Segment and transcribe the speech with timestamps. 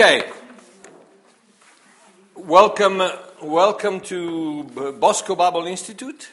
[0.00, 0.30] Okay.
[2.36, 3.02] Welcome,
[3.42, 4.62] welcome to
[4.96, 6.30] Bosco Bible Institute.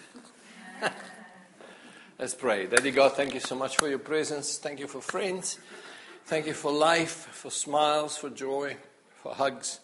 [2.20, 2.68] Let's pray.
[2.68, 4.60] Daddy God, thank you so much for your presence.
[4.60, 5.58] Thank you for friends.
[6.28, 8.78] Thank you for life, for smiles, for joy,
[9.24, 9.80] for hugs,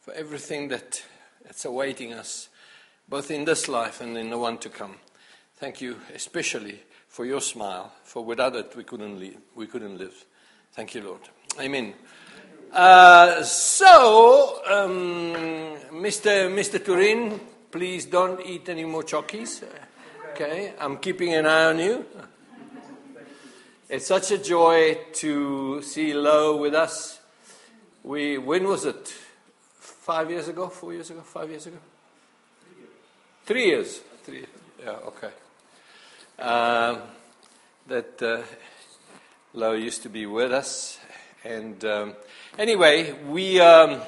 [0.00, 1.02] for everything that,
[1.42, 2.48] that's awaiting us,
[3.08, 4.94] both in this life and in the one to come.
[5.56, 9.38] Thank you especially for your smile, for without it we couldn't live.
[9.56, 10.24] We couldn't live.
[10.74, 11.22] Thank you, Lord.
[11.58, 11.94] Amen.
[12.74, 15.32] Uh, so, um,
[16.02, 16.50] Mr.
[16.50, 16.84] Mr.
[16.84, 17.38] Turin,
[17.70, 19.62] please don't eat any more chockies.
[20.32, 22.04] Okay, I'm keeping an eye on you.
[23.88, 27.20] It's such a joy to see Lo with us.
[28.02, 29.06] We when was it?
[29.78, 30.66] Five years ago?
[30.66, 31.20] Four years ago?
[31.20, 31.78] Five years ago?
[33.46, 34.00] Three years.
[34.24, 34.46] Three.
[34.82, 34.96] Yeah.
[35.14, 35.30] Okay.
[36.40, 37.02] Um,
[37.86, 38.42] that uh,
[39.52, 40.98] Lo used to be with us,
[41.44, 42.14] and um,
[42.58, 44.00] anyway, we um,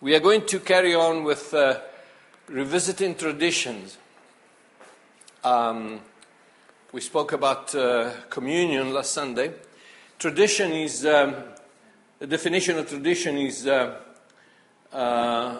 [0.00, 1.80] we are going to carry on with uh,
[2.46, 3.96] revisiting traditions.
[5.42, 6.00] Um,
[6.92, 9.52] we spoke about uh, communion last Sunday.
[10.18, 11.34] Tradition is um,
[12.18, 13.98] the definition of tradition is uh,
[14.92, 15.58] uh,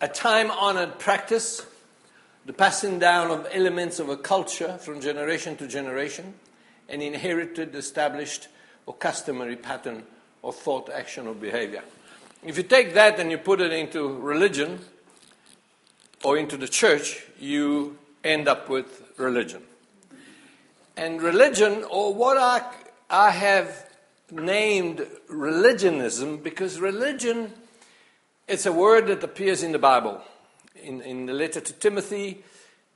[0.00, 1.64] a time-honored practice,
[2.44, 6.34] the passing down of elements of a culture from generation to generation,
[6.90, 8.48] an inherited, established,
[8.86, 10.02] or customary pattern
[10.42, 11.82] of thought, action, or behavior.
[12.44, 14.80] If you take that and you put it into religion
[16.22, 19.62] or into the church, you end up with religion.
[20.96, 22.62] And religion, or what I,
[23.08, 23.90] I have
[24.30, 27.52] named religionism, because religion,
[28.46, 30.20] it's a word that appears in the Bible.
[30.82, 32.44] In, in the letter to Timothy,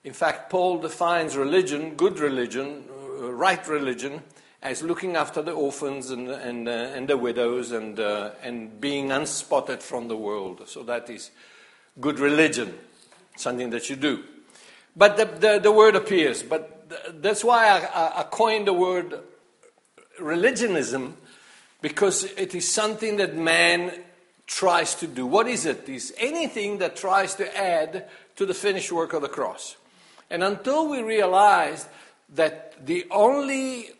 [0.04, 4.22] in fact, Paul defines religion, good religion, uh, right religion,
[4.62, 9.12] as looking after the orphans and, and, uh, and the widows and, uh, and being
[9.12, 10.62] unspotted from the world.
[10.66, 11.30] So that is
[12.00, 12.76] good religion,
[13.36, 14.24] something that you do.
[14.96, 16.42] But the, the, the word appears.
[16.42, 19.20] But th- that's why I, I coined the word
[20.18, 21.16] religionism,
[21.80, 23.92] because it is something that man
[24.48, 25.24] tries to do.
[25.24, 25.88] What is it?
[25.88, 29.76] It's anything that tries to add to the finished work of the cross.
[30.30, 31.88] And until we realize
[32.34, 33.90] that the only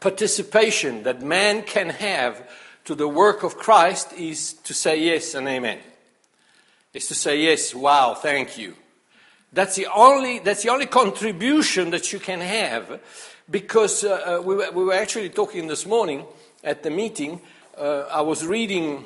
[0.00, 2.48] participation that man can have
[2.84, 5.78] to the work of Christ is to say yes and amen.
[6.94, 8.74] Is to say yes, wow, thank you.
[9.52, 13.00] That's the only, that's the only contribution that you can have
[13.50, 16.24] because uh, uh, we, were, we were actually talking this morning
[16.62, 17.40] at the meeting.
[17.76, 19.04] Uh, I was reading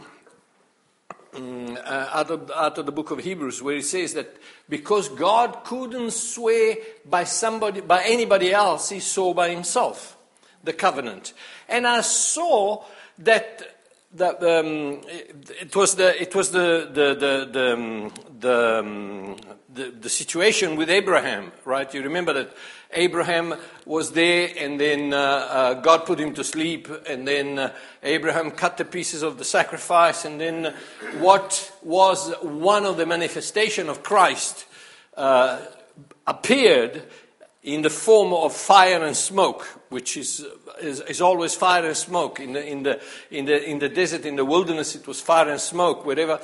[1.34, 4.36] um, out, of, out of the book of Hebrews where it says that
[4.69, 6.76] because God couldn't swear
[7.09, 10.16] by somebody, by anybody else, he saw by himself
[10.64, 11.32] the covenant.
[11.68, 12.84] And I saw
[13.18, 13.62] that
[14.14, 19.36] that um, it, was the it was the the the the, um, the, um,
[19.72, 21.92] the, the situation with Abraham, right?
[21.94, 22.54] You remember that
[22.92, 23.54] Abraham
[23.86, 28.50] was there, and then uh, uh, God put him to sleep, and then uh, Abraham
[28.50, 30.74] cut the pieces of the sacrifice, and then
[31.18, 34.66] what was one of the manifestation of Christ
[35.16, 35.60] uh,
[36.26, 37.04] appeared
[37.62, 40.44] in the form of fire and smoke, which is,
[40.80, 42.40] is, is, always fire and smoke.
[42.40, 43.00] In the, in, the,
[43.30, 46.04] in, the, in the desert, in the wilderness, it was fire and smoke.
[46.04, 46.40] Wherever,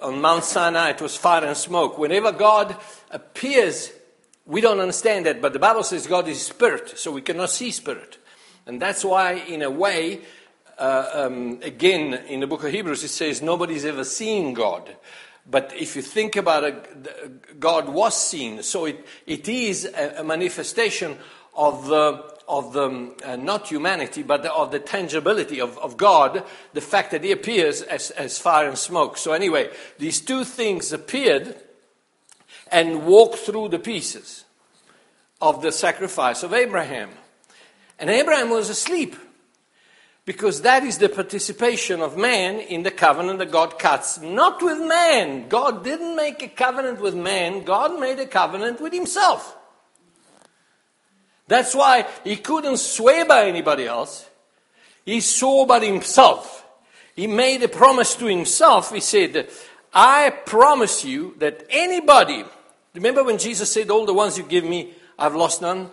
[0.00, 1.98] on Mount Sinai, it was fire and smoke.
[1.98, 2.76] Whenever God
[3.10, 3.92] appears,
[4.46, 7.70] we don't understand that, but the Bible says God is spirit, so we cannot see
[7.70, 8.16] spirit.
[8.66, 10.22] And that's why, in a way,
[10.78, 14.96] uh, um, again, in the book of Hebrews, it says nobody's ever seen God.
[15.50, 18.62] But if you think about it, God was seen.
[18.62, 21.18] So it, it is a, a manifestation
[21.54, 26.44] of the, of the uh, not humanity, but the, of the tangibility of, of God,
[26.72, 29.16] the fact that He appears as, as fire and smoke.
[29.16, 31.56] So, anyway, these two things appeared
[32.72, 34.44] and walked through the pieces
[35.40, 37.10] of the sacrifice of Abraham.
[37.98, 39.14] And Abraham was asleep.
[40.26, 44.18] Because that is the participation of man in the covenant that God cuts.
[44.20, 45.48] Not with man.
[45.48, 49.56] God didn't make a covenant with man, God made a covenant with himself.
[51.46, 54.28] That's why he couldn't swear by anybody else.
[55.04, 56.64] He swore by himself.
[57.14, 58.92] He made a promise to himself.
[58.92, 59.48] He said,
[59.92, 62.44] I promise you that anybody,
[62.94, 65.90] remember when Jesus said, All the ones you give me, I've lost none?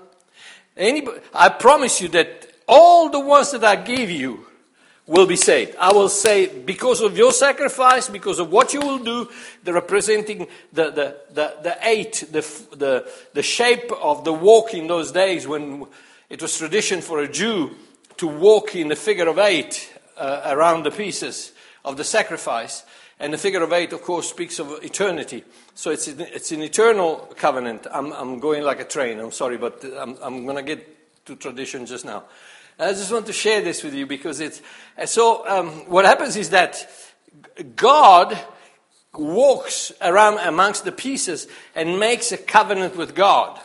[0.77, 4.47] Anybody, I promise you that all the ones that I give you
[5.05, 5.75] will be saved.
[5.77, 9.29] I will say, because of your sacrifice, because of what you will do,
[9.63, 12.41] the representing the, the, the, the eight, the,
[12.75, 15.85] the, the shape of the walk in those days when
[16.29, 17.75] it was tradition for a Jew
[18.17, 19.93] to walk in the figure of eight.
[20.17, 21.51] Uh, around the pieces
[21.83, 22.83] of the sacrifice.
[23.19, 25.43] And the figure of eight, of course, speaks of eternity.
[25.73, 27.87] So it's, it's an eternal covenant.
[27.91, 31.35] I'm, I'm going like a train, I'm sorry, but I'm, I'm going to get to
[31.37, 32.25] tradition just now.
[32.79, 34.61] I just want to share this with you because it's.
[35.05, 36.87] So, um, what happens is that
[37.75, 38.37] God
[39.13, 43.59] walks around amongst the pieces and makes a covenant with God.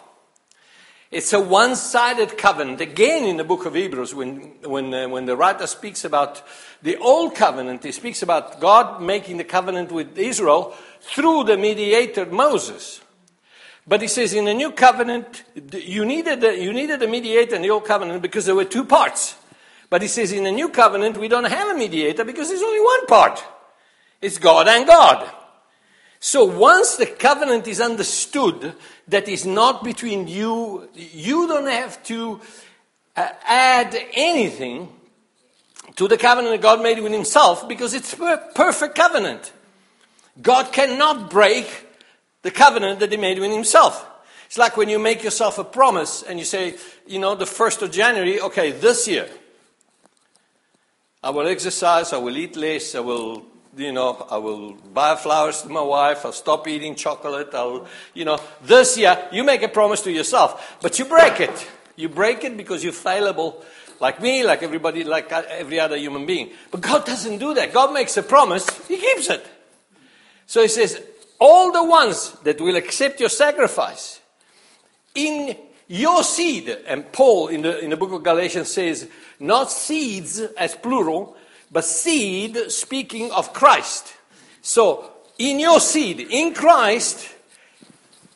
[1.11, 2.81] It's a one sided covenant.
[2.81, 6.43] Again, in the book of Hebrews, when, when, uh, when the writer speaks about
[6.82, 12.26] the old covenant, he speaks about God making the covenant with Israel through the mediator
[12.26, 13.00] Moses.
[13.87, 17.62] But he says in the new covenant, you needed, a, you needed a mediator in
[17.62, 19.37] the old covenant because there were two parts.
[19.88, 22.81] But he says in the new covenant, we don't have a mediator because there's only
[22.81, 23.44] one part.
[24.21, 25.31] It's God and God.
[26.19, 28.75] So once the covenant is understood,
[29.06, 32.41] that is not between you, you don't have to
[33.15, 34.88] uh, add anything
[35.94, 39.53] to the covenant that God made with Himself because it's a perfect covenant.
[40.43, 41.86] God cannot break
[42.47, 44.07] the covenant that He made with Himself.
[44.47, 47.83] It's like when you make yourself a promise and you say, you know, the 1st
[47.83, 49.29] of January, okay, this year,
[51.25, 53.45] I will exercise, I will eat less, I will
[53.77, 58.25] you know, I will buy flowers to my wife, I'll stop eating chocolate, I'll, you
[58.25, 61.69] know, this year, you make a promise to yourself, but you break it.
[61.97, 63.65] You break it because you're fallible,
[64.01, 66.51] like me, like everybody, like every other human being.
[66.71, 67.73] But God doesn't do that.
[67.73, 69.45] God makes a promise, He keeps it.
[70.47, 71.03] So He says,
[71.38, 74.21] all the ones that will accept your sacrifice
[75.15, 75.56] in
[75.88, 80.75] your seed, and Paul in the, in the book of Galatians says, not seeds as
[80.75, 81.37] plural,
[81.71, 84.15] but seed speaking of Christ.
[84.62, 87.29] So, in your seed, in Christ,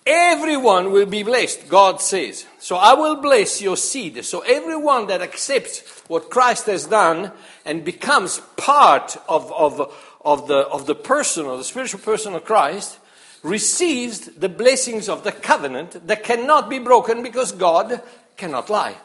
[0.06, 2.46] everyone will be blessed, God says.
[2.58, 4.24] So I will bless your seed.
[4.24, 7.32] So everyone that accepts what Christ has done
[7.64, 9.80] and becomes part of, of,
[10.22, 12.98] of, the, of the person, of the spiritual person of Christ,
[13.42, 18.02] receives the blessings of the covenant that cannot be broken because God
[18.36, 18.96] cannot lie.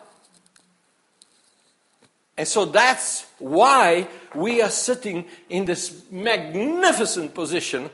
[2.37, 7.89] And so that's why we are sitting in this magnificent position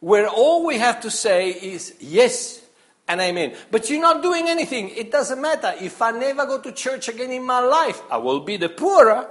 [0.00, 2.60] where all we have to say is yes
[3.06, 3.54] and amen.
[3.70, 4.90] But you're not doing anything.
[4.90, 5.74] It doesn't matter.
[5.80, 9.30] If I never go to church again in my life, I will be the poorer,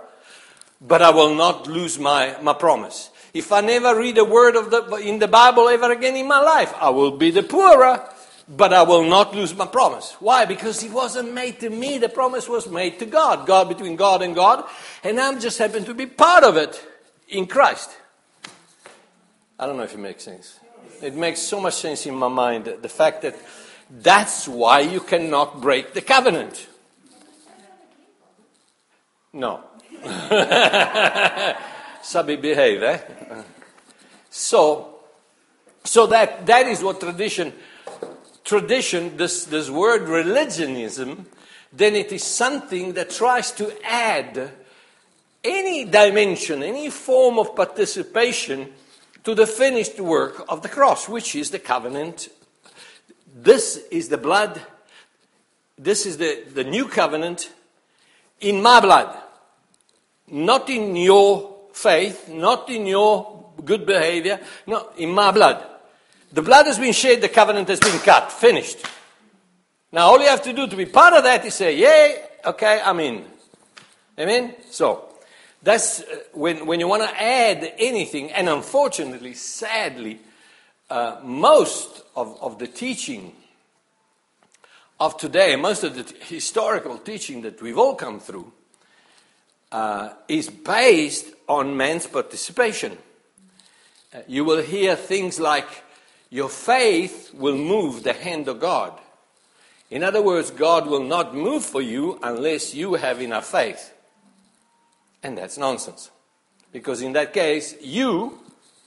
[0.79, 3.09] but I will not lose my, my promise.
[3.33, 6.39] If I never read a word of the, in the Bible ever again in my
[6.39, 8.07] life, I will be the poorer,
[8.47, 10.15] but I will not lose my promise.
[10.19, 10.45] Why?
[10.45, 13.47] Because it wasn't made to me, the promise was made to God.
[13.47, 14.65] God between God and God,
[15.03, 16.79] and I'm just happen to be part of it
[17.27, 17.89] in Christ.
[19.57, 20.59] I don't know if it makes sense.
[21.01, 23.35] It makes so much sense in my mind the fact that
[23.89, 26.67] that's why you cannot break the covenant.
[29.33, 29.63] No.
[32.03, 32.99] Sabi behave, eh?
[34.29, 34.99] So,
[35.83, 37.53] so that, that is what tradition
[38.43, 41.25] tradition, this, this word religionism,
[41.71, 44.51] then it is something that tries to add
[45.43, 48.69] any dimension, any form of participation
[49.23, 52.29] to the finished work of the cross, which is the covenant.
[53.33, 54.61] This is the blood,
[55.77, 57.51] this is the, the new covenant
[58.41, 59.17] in my blood,
[60.27, 65.65] not in your faith, not in your good behavior, no, in my blood.
[66.31, 68.31] The blood has been shed, the covenant has been cut.
[68.31, 68.77] Finished.
[69.91, 72.81] Now, all you have to do to be part of that is say, Yay, okay,
[72.83, 73.25] I'm in.
[74.17, 74.55] Amen?
[74.69, 75.09] So,
[75.61, 80.19] that's uh, when, when you want to add anything, and unfortunately, sadly,
[80.89, 83.33] uh, most of, of the teaching
[84.99, 88.51] of today, most of the historical teaching that we've all come through,
[89.73, 92.97] uh, is based on man's participation.
[94.13, 95.67] Uh, you will hear things like,
[96.29, 98.97] your faith will move the hand of God.
[99.89, 103.93] In other words, God will not move for you unless you have enough faith.
[105.21, 106.09] And that's nonsense.
[106.71, 108.39] Because in that case, you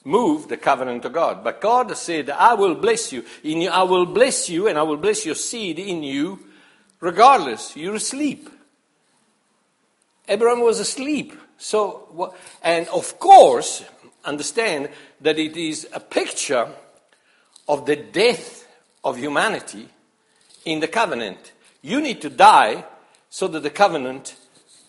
[0.04, 1.42] move the covenant of God.
[1.42, 3.24] But God said, I will bless you.
[3.42, 6.38] In you, I will bless you and I will bless your seed in you
[7.00, 7.76] regardless.
[7.76, 8.48] You're asleep.
[10.28, 11.32] Abraham was asleep.
[11.58, 13.84] So, and of course,
[14.24, 14.90] understand
[15.20, 16.68] that it is a picture
[17.68, 18.66] of the death
[19.04, 19.88] of humanity
[20.64, 21.52] in the covenant.
[21.82, 22.84] You need to die
[23.30, 24.36] so that the covenant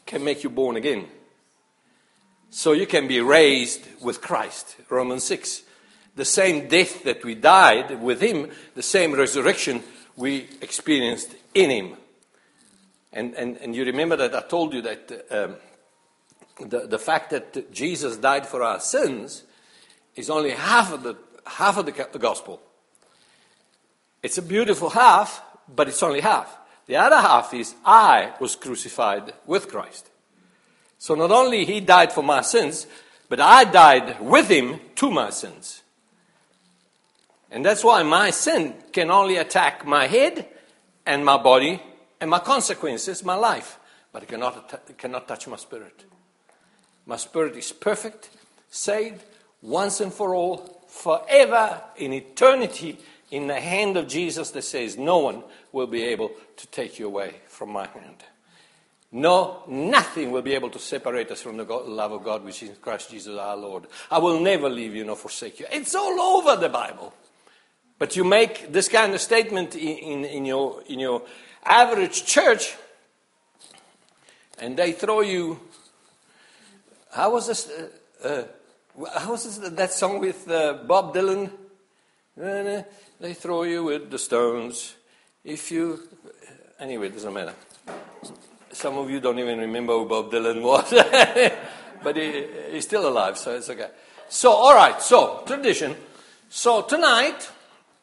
[0.05, 1.07] can make you born again.
[2.49, 4.75] So you can be raised with Christ.
[4.89, 5.63] Romans 6.
[6.15, 9.83] The same death that we died with Him, the same resurrection
[10.15, 11.97] we experienced in Him.
[13.17, 15.55] And, and, and you remember that I told you that um,
[16.69, 19.41] the, the fact that Jesus died for our sins
[20.15, 22.61] is only half of the, half of the gospel.
[24.21, 26.59] It's a beautiful half, but it's only half.
[26.85, 30.11] The other half is I was crucified with Christ.
[30.99, 32.85] So not only he died for my sins,
[33.29, 35.81] but I died with him to my sins.
[37.49, 40.45] And that's why my sin can only attack my head
[41.03, 41.81] and my body
[42.19, 43.79] and my consequences, my life,
[44.11, 46.05] but it cannot, it cannot touch my spirit.
[47.05, 48.29] My spirit is perfect,
[48.69, 49.23] saved
[49.61, 52.97] once and for all, forever, in eternity,
[53.31, 57.07] in the hand of Jesus that says, No one will be able to take you
[57.07, 58.23] away from my hand.
[59.11, 62.61] No, nothing will be able to separate us from the God, love of God which
[62.61, 63.85] is in Christ Jesus our Lord.
[64.11, 65.65] I will never leave you nor forsake you.
[65.71, 67.13] It's all over the Bible.
[67.99, 71.23] But you make this kind of statement in, in, in, your, in your
[71.63, 72.75] average church,
[74.59, 75.59] and they throw you.
[77.11, 77.69] How was this?
[77.69, 78.43] Uh, uh,
[79.19, 81.51] how was this, that song with uh, Bob Dylan?
[83.19, 84.95] They throw you with the stones.
[85.43, 85.99] If you.
[86.79, 87.53] Anyway, it doesn't matter.
[88.71, 90.93] Some of you don't even remember who Bob Dylan was.
[92.03, 93.89] but he, he's still alive, so it's okay.
[94.29, 95.95] So, all right, so, tradition.
[96.49, 97.49] So, tonight,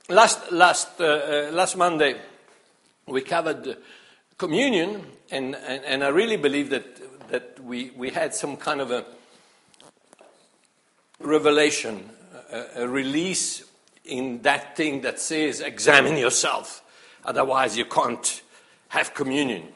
[0.08, 2.16] last, last, uh, uh, last Monday,
[3.06, 3.76] we covered
[4.38, 8.90] communion, and, and, and, I really believe that, that we, we had some kind of
[8.90, 9.04] a
[11.20, 12.11] revelation,
[12.50, 13.64] a, a release
[14.04, 16.82] in that thing that says, examine yourself.
[17.25, 18.42] Otherwise, you can't
[18.88, 19.68] have communion.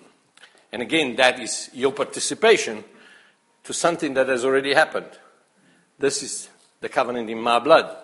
[0.72, 2.84] And again, that is your participation
[3.64, 5.10] to something that has already happened.
[5.98, 6.48] This is
[6.80, 7.96] the covenant in my blood.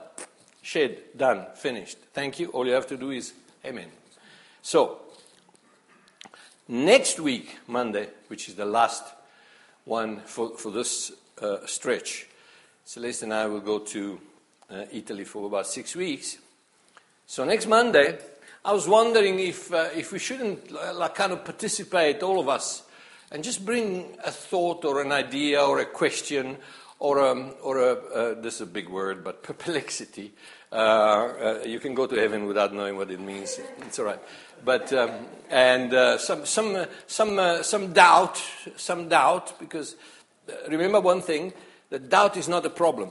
[0.62, 1.98] Shed, done, finished.
[2.14, 2.48] Thank you.
[2.48, 3.88] All you have to do is Amen.
[4.60, 5.00] So,
[6.68, 9.04] next week, Monday, which is the last
[9.84, 12.26] one for, for this uh, stretch,
[12.84, 14.20] Celeste and I will go to
[14.70, 16.38] uh, Italy for about six weeks.
[17.26, 18.18] So, next Monday,
[18.64, 22.48] I was wondering if, uh, if we shouldn't uh, like, kind of participate, all of
[22.48, 22.82] us,
[23.30, 26.56] and just bring a thought or an idea or a question
[26.98, 30.32] or a, um, or a uh, this is a big word, but perplexity.
[30.72, 33.60] Uh, uh, you can go to heaven without knowing what it means.
[33.78, 34.20] It's all right.
[34.64, 35.10] But um,
[35.50, 38.42] and uh, some some uh, some uh, some doubt,
[38.76, 39.96] some doubt, because
[40.68, 41.52] remember one thing:
[41.90, 43.10] that doubt is not a problem.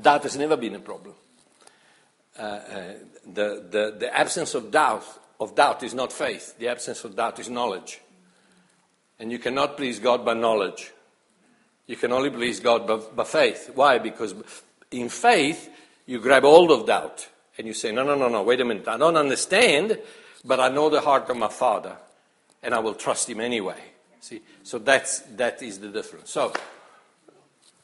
[0.00, 1.14] Doubt has never been a problem.
[2.36, 5.04] the, the the absence of doubt
[5.40, 6.58] of doubt is not faith.
[6.58, 8.00] The absence of doubt is knowledge.
[9.20, 10.92] And you cannot please God by knowledge.
[11.86, 13.70] You can only please God by, by faith.
[13.74, 13.98] Why?
[13.98, 14.34] Because
[14.90, 15.70] in faith,
[16.06, 18.88] you grab hold of doubt and you say, No, no, no, no, wait a minute.
[18.88, 19.98] I don't understand,
[20.44, 21.96] but I know the heart of my Father
[22.62, 23.80] and I will trust Him anyway.
[24.20, 24.42] See?
[24.62, 26.30] So that's, that is the difference.
[26.30, 26.52] So,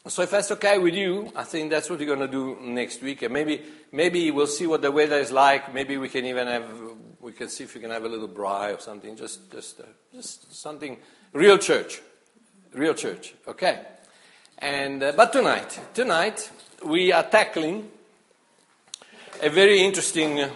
[0.06, 3.02] so if that's okay with you, I think that's what we're going to do next
[3.02, 3.22] week.
[3.22, 3.62] And maybe,
[3.92, 5.72] maybe we'll see what the weather is like.
[5.72, 6.64] Maybe we can even have,
[7.20, 9.16] we can see if we can have a little braai or something.
[9.16, 10.98] Just, just, uh, just something,
[11.32, 12.02] real church.
[12.74, 13.34] Real church.
[13.46, 13.80] Okay.
[14.58, 16.50] And, uh, but tonight, tonight
[16.84, 17.90] we are tackling
[19.42, 20.48] a very interesting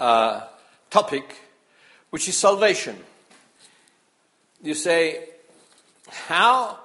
[0.00, 0.40] uh,
[0.90, 1.36] topic,
[2.10, 2.96] which is salvation.
[4.62, 5.28] You say,
[6.08, 6.78] how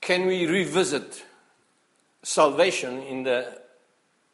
[0.00, 1.24] can we revisit
[2.22, 3.60] salvation in the,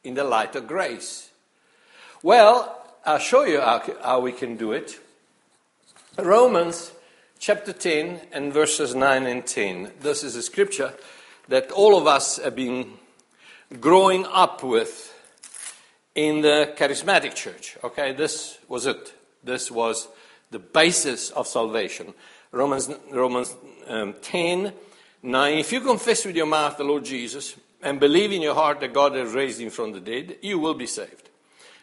[0.04, 1.30] in the light of grace?
[2.22, 4.98] Well, I'll show you how, how we can do it.
[6.18, 6.92] Romans
[7.38, 9.92] chapter 10 and verses 9 and 10.
[10.00, 10.92] This is a scripture
[11.48, 12.92] that all of us have been
[13.80, 15.09] growing up with
[16.14, 17.76] in the charismatic church.
[17.84, 19.14] Okay, this was it.
[19.42, 20.08] This was
[20.50, 22.14] the basis of salvation.
[22.52, 23.54] Romans, Romans
[23.86, 24.72] um, 10
[25.22, 25.58] 9.
[25.58, 28.94] If you confess with your mouth the Lord Jesus and believe in your heart that
[28.94, 31.28] God has raised him from the dead, you will be saved.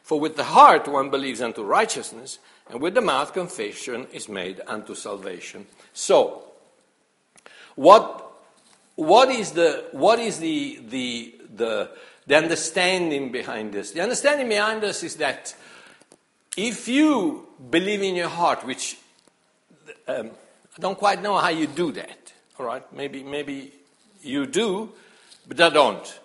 [0.02, 4.62] For with the heart one believes unto righteousness and with the mouth, confession is made
[4.68, 5.68] unto salvation.
[5.94, 6.44] So,
[7.76, 8.32] what,
[8.96, 11.92] what is, the, what is the, the, the,
[12.28, 13.92] the understanding behind this?
[13.92, 15.56] The understanding behind this is that
[16.56, 18.98] if you believe in your heart, which
[20.08, 20.32] um,
[20.78, 22.84] I don't quite know how you do that, all right?
[22.94, 23.72] Maybe, maybe
[24.22, 24.92] you do,
[25.48, 26.20] but I don't.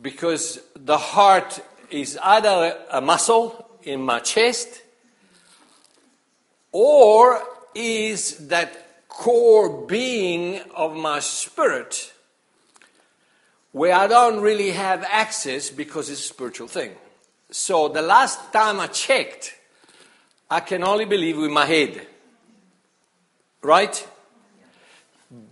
[0.00, 4.82] Because the heart is either a muscle in my chest
[6.72, 7.42] or
[7.74, 12.13] is that core being of my spirit
[13.74, 16.92] where I don't really have access because it's a spiritual thing.
[17.50, 19.52] So the last time I checked,
[20.48, 22.06] I can only believe with my head.
[23.62, 24.06] Right?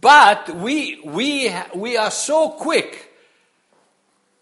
[0.00, 3.12] But we, we, we are so quick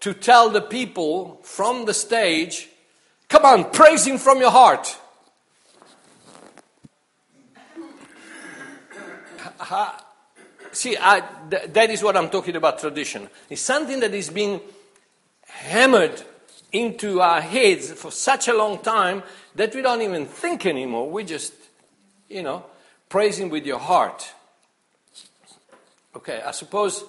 [0.00, 2.68] to tell the people from the stage,
[3.30, 4.94] come on, praise Him from your heart.
[10.72, 13.28] See, I, th- that is what I'm talking about tradition.
[13.48, 14.60] It's something that is being
[15.46, 16.22] hammered
[16.72, 19.22] into our heads for such a long time
[19.56, 21.10] that we don't even think anymore.
[21.10, 21.52] We just,
[22.28, 22.64] you know,
[23.08, 24.32] praising with your heart.
[26.14, 27.04] Okay, I suppose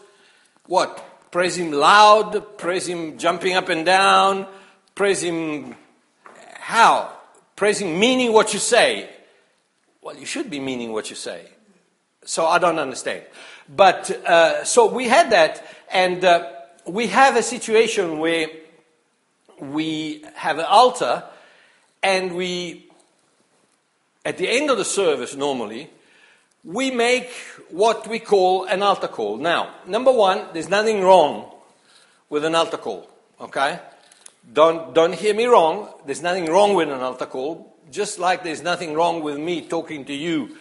[0.65, 1.31] what?
[1.31, 4.47] Praise Him loud, praise Him jumping up and down,
[4.95, 5.75] praise Him
[6.53, 7.11] how?
[7.55, 9.09] Praise Him meaning what you say.
[10.01, 11.45] Well, you should be meaning what you say.
[12.25, 13.23] So I don't understand.
[13.73, 16.49] But uh, so we had that, and uh,
[16.85, 18.47] we have a situation where
[19.59, 21.23] we have an altar,
[22.03, 22.89] and we,
[24.25, 25.89] at the end of the service normally,
[26.65, 27.31] we make
[27.69, 29.37] what we call an altar call.
[29.37, 31.49] Now, number one, there's nothing wrong
[32.29, 33.09] with an altar call,
[33.39, 33.79] okay?
[34.51, 35.87] Don't, don't hear me wrong.
[36.05, 40.03] There's nothing wrong with an altar call, just like there's nothing wrong with me talking
[40.05, 40.57] to you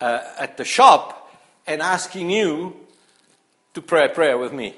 [0.00, 1.19] uh, at the shop
[1.66, 2.76] and asking you
[3.74, 4.74] to pray a prayer with me.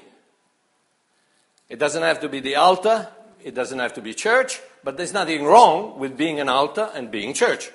[1.69, 3.07] It doesn't have to be the altar,
[3.43, 7.09] it doesn't have to be church, but there's nothing wrong with being an altar and
[7.09, 7.71] being church.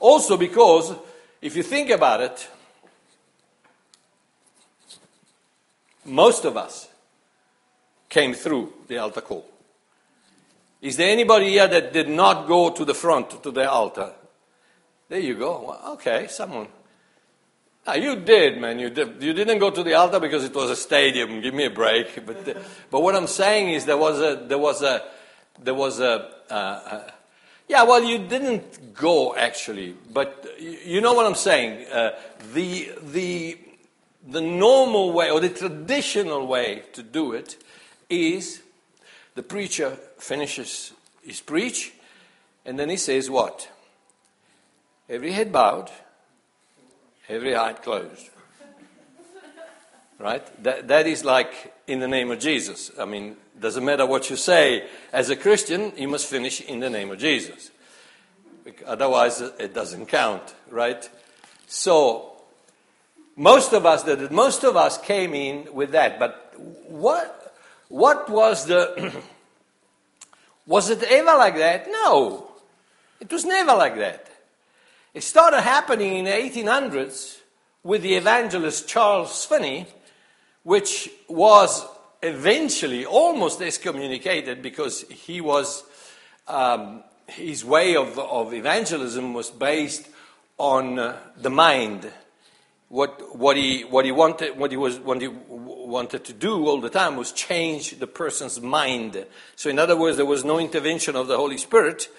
[0.00, 0.94] Also, because
[1.40, 2.48] if you think about it,
[6.04, 6.88] most of us
[8.08, 9.44] came through the altar call.
[10.80, 14.12] Is there anybody here that did not go to the front to the altar?
[15.08, 15.62] There you go.
[15.66, 16.68] Well, okay, someone.
[17.88, 18.80] Ah, you did, man.
[18.80, 19.22] You, did.
[19.22, 21.40] you didn't go to the altar because it was a stadium.
[21.40, 22.26] Give me a break.
[22.26, 25.04] But, uh, but what I'm saying is there was a, there was a,
[25.62, 27.10] there was a, uh, uh,
[27.68, 31.86] yeah, well, you didn't go actually, but you know what I'm saying.
[31.88, 32.10] Uh,
[32.54, 33.58] the, the,
[34.26, 37.56] the normal way or the traditional way to do it
[38.10, 38.62] is
[39.36, 41.92] the preacher finishes his preach
[42.64, 43.68] and then he says what?
[45.08, 45.90] Every head bowed,
[47.28, 48.30] every eye closed.
[50.18, 50.62] Right?
[50.62, 52.90] That, that is like in the name of Jesus.
[52.98, 54.88] I mean, doesn't matter what you say.
[55.12, 57.70] As a Christian, you must finish in the name of Jesus.
[58.86, 61.08] Otherwise, it doesn't count, right?
[61.66, 62.32] So,
[63.36, 64.30] most of us did.
[64.30, 66.18] Most of us came in with that.
[66.18, 66.54] But
[66.88, 67.54] what,
[67.88, 69.12] what was the.
[70.66, 71.86] was it ever like that?
[71.90, 72.50] No.
[73.20, 74.28] It was never like that.
[75.16, 77.38] It started happening in the 1800s
[77.82, 79.86] with the evangelist Charles Finney,
[80.62, 81.86] which was
[82.22, 85.84] eventually almost excommunicated because he was,
[86.46, 90.06] um, his way of, of evangelism was based
[90.58, 92.12] on uh, the mind.
[92.90, 96.82] What, what, he, what, he wanted, what, he was, what he wanted to do all
[96.82, 99.24] the time was change the person's mind.
[99.54, 102.10] So, in other words, there was no intervention of the Holy Spirit.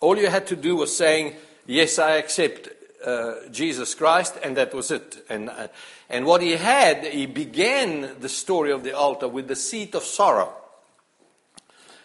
[0.00, 2.68] All you had to do was saying, Yes, I accept
[3.04, 5.24] uh, Jesus Christ, and that was it.
[5.28, 5.68] And, uh,
[6.10, 10.02] and what he had, he began the story of the altar with the seat of
[10.02, 10.52] sorrow,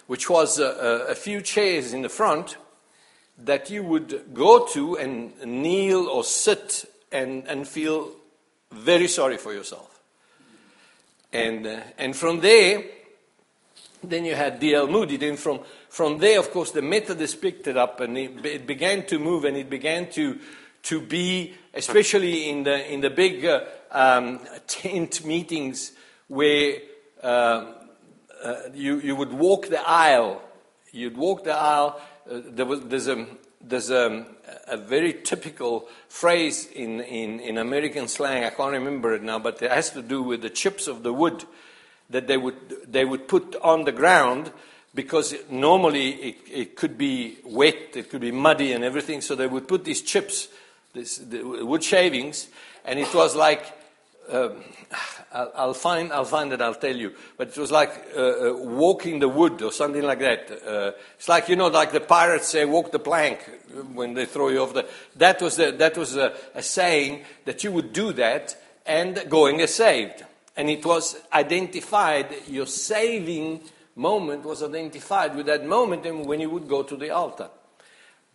[0.07, 2.57] which was a, a few chairs in the front
[3.37, 8.11] that you would go to and kneel or sit and, and feel
[8.71, 9.99] very sorry for yourself.
[11.31, 12.83] And, uh, and from there,
[14.03, 14.87] then you had D.L.
[14.87, 15.17] Moody.
[15.17, 19.05] Then from, from there, of course, the Methodists picked it up and it, it began
[19.07, 20.39] to move and it began to,
[20.83, 25.91] to be, especially in the, in the big uh, um, tent meetings
[26.27, 26.77] where
[27.23, 27.73] uh,
[28.43, 30.41] uh, you, you would walk the aisle.
[30.91, 31.99] You'd walk the aisle.
[32.29, 33.25] Uh, there was, there's a,
[33.59, 34.25] there's a,
[34.67, 38.43] a very typical phrase in, in, in American slang.
[38.43, 41.11] I can't remember it now, but it has to do with the chips of the
[41.11, 41.45] wood
[42.11, 42.55] that they would,
[42.91, 44.51] they would put on the ground
[44.93, 49.21] because normally it, it, could be wet, it could be muddy and everything.
[49.21, 50.47] So they would put these chips,
[50.93, 52.47] this, the wood shavings,
[52.85, 53.65] and it was like
[54.31, 54.63] um,
[55.31, 56.61] I'll, find I'll find it.
[56.61, 57.13] I'll tell you.
[57.37, 60.51] But it was like uh, uh, walking the wood or something like that.
[60.51, 63.39] Uh, it's like you know, like the pirates say, "Walk the plank"
[63.93, 64.87] when they throw you off the.
[65.15, 69.59] That was the, that was a, a saying that you would do that and going
[69.59, 70.25] is saved.
[70.57, 72.35] And it was identified.
[72.47, 73.61] you're saving
[73.99, 77.49] moment was identified with that moment and when he would go to the altar.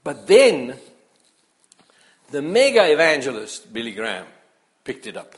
[0.03, 0.77] But then,
[2.31, 4.27] the mega evangelist Billy Graham
[4.85, 5.35] picked it up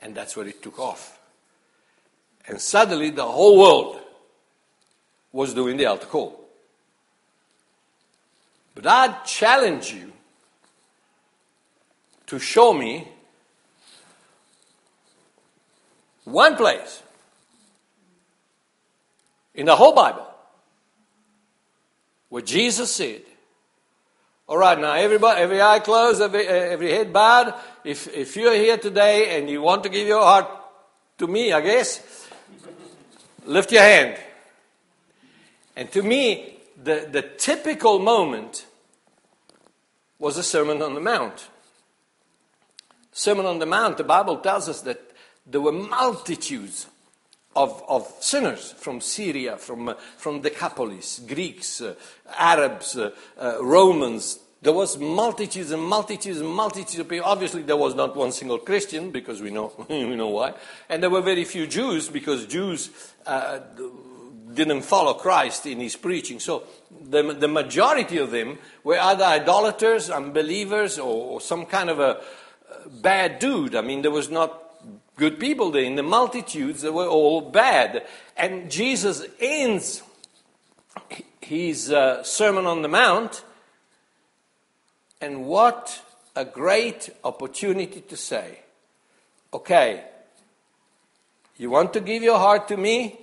[0.00, 1.18] and that's where it took off.
[2.48, 4.00] And suddenly the whole world
[5.32, 6.40] was doing the altar call.
[8.74, 10.12] But I challenge you
[12.26, 13.08] to show me
[16.24, 17.02] One place
[19.54, 20.26] in the whole Bible
[22.28, 23.22] where Jesus said,
[24.46, 27.54] all right, now everybody, every eye closed, every, every head bowed.
[27.84, 30.48] If, if you're here today and you want to give your heart
[31.18, 32.28] to me, I guess,
[33.46, 34.18] lift your hand.
[35.76, 38.66] And to me, the, the typical moment
[40.18, 41.48] was the Sermon on the Mount.
[43.12, 45.00] Sermon on the Mount, the Bible tells us that
[45.46, 46.86] there were multitudes
[47.56, 51.94] of, of sinners from Syria, from, uh, from Decapolis, Greeks, uh,
[52.36, 53.12] Arabs, uh,
[53.60, 54.40] Romans.
[54.62, 57.26] There was multitudes and multitudes and multitudes of people.
[57.26, 60.54] Obviously, there was not one single Christian because we know, we know why.
[60.88, 62.90] And there were very few Jews because Jews
[63.26, 63.60] uh,
[64.52, 66.40] didn't follow Christ in his preaching.
[66.40, 72.00] So the, the majority of them were either idolaters, unbelievers, or, or some kind of
[72.00, 72.22] a
[72.88, 73.74] bad dude.
[73.74, 74.63] I mean, there was not
[75.16, 75.84] good people there.
[75.84, 78.06] In the multitudes, they were all bad.
[78.36, 80.02] And Jesus ends
[81.40, 83.44] his uh, Sermon on the Mount,
[85.20, 86.02] and what
[86.34, 88.60] a great opportunity to say,
[89.52, 90.04] okay,
[91.56, 93.20] you want to give your heart to me?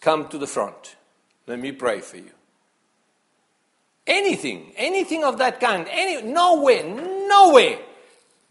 [0.00, 0.96] Come to the front.
[1.46, 2.30] Let me pray for you.
[4.06, 7.78] Anything, anything of that kind, any, nowhere, nowhere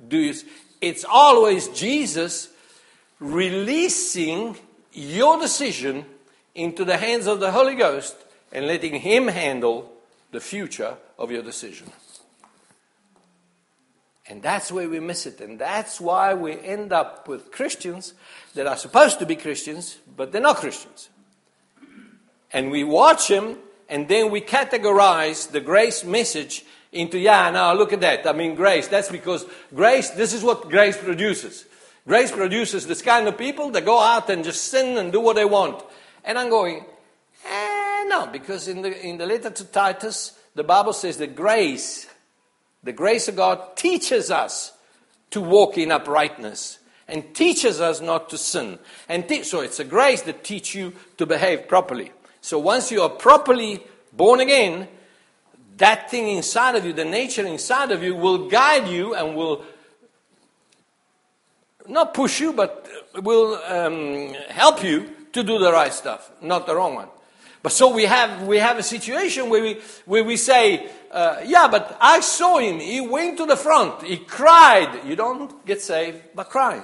[0.08, 0.34] do you.
[0.82, 2.50] It's always Jesus
[3.20, 4.58] releasing
[4.94, 6.06] your decision
[6.56, 8.16] into the hands of the Holy Ghost
[8.52, 9.92] and letting Him handle
[10.32, 11.92] the future of your decision.
[14.28, 15.42] And that's where we miss it.
[15.42, 18.14] And that's why we end up with Christians
[18.54, 21.10] that are supposed to be Christians, but they're not Christians.
[22.54, 23.58] And we watch them,
[23.90, 28.28] and then we categorize the grace message into, yeah, now look at that.
[28.28, 28.88] I mean, grace.
[28.88, 31.66] That's because grace, this is what grace produces.
[32.08, 35.36] Grace produces this kind of people that go out and just sin and do what
[35.36, 35.84] they want.
[36.24, 36.84] And I'm going,
[37.46, 42.08] eh, no, because in the, in the letter to Titus, the Bible says that grace,
[42.84, 44.74] the grace of God teaches us
[45.32, 48.80] to walk in uprightness and teaches us not to sin.
[49.08, 52.12] And te- so it's a grace that teaches you to behave properly.
[52.42, 54.88] So once you are properly born again,
[55.80, 59.66] that thing inside of you, the nature inside of you, will guide you and will
[61.88, 66.76] not push you, but will um, help you to do the right stuff, not the
[66.76, 67.08] wrong one.
[67.62, 71.68] But so we have, we have a situation where we, where we say, uh, yeah,
[71.68, 72.80] but I saw him.
[72.80, 74.04] He went to the front.
[74.04, 75.02] He cried.
[75.06, 76.84] You don't get saved by crying.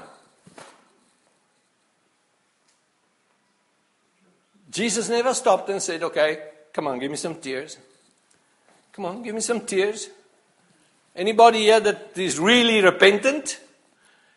[4.70, 6.40] Jesus never stopped and said, okay,
[6.74, 7.78] come on, give me some tears.
[8.96, 10.08] Come on, give me some tears.
[11.14, 13.60] Anybody here that is really repentant?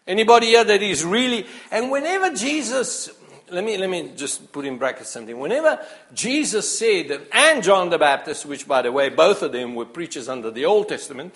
[0.04, 1.46] Anybody here that is really.
[1.70, 3.10] And whenever Jesus.
[3.50, 5.38] Let me, let me just put in brackets something.
[5.38, 5.78] Whenever
[6.12, 10.28] Jesus said, and John the Baptist, which by the way, both of them were preachers
[10.28, 11.34] under the Old Testament,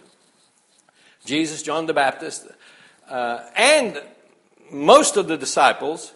[1.24, 2.48] Jesus, John the Baptist,
[3.08, 4.02] uh, and
[4.70, 6.12] most of the disciples,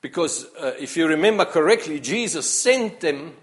[0.00, 3.34] because uh, if you remember correctly, Jesus sent them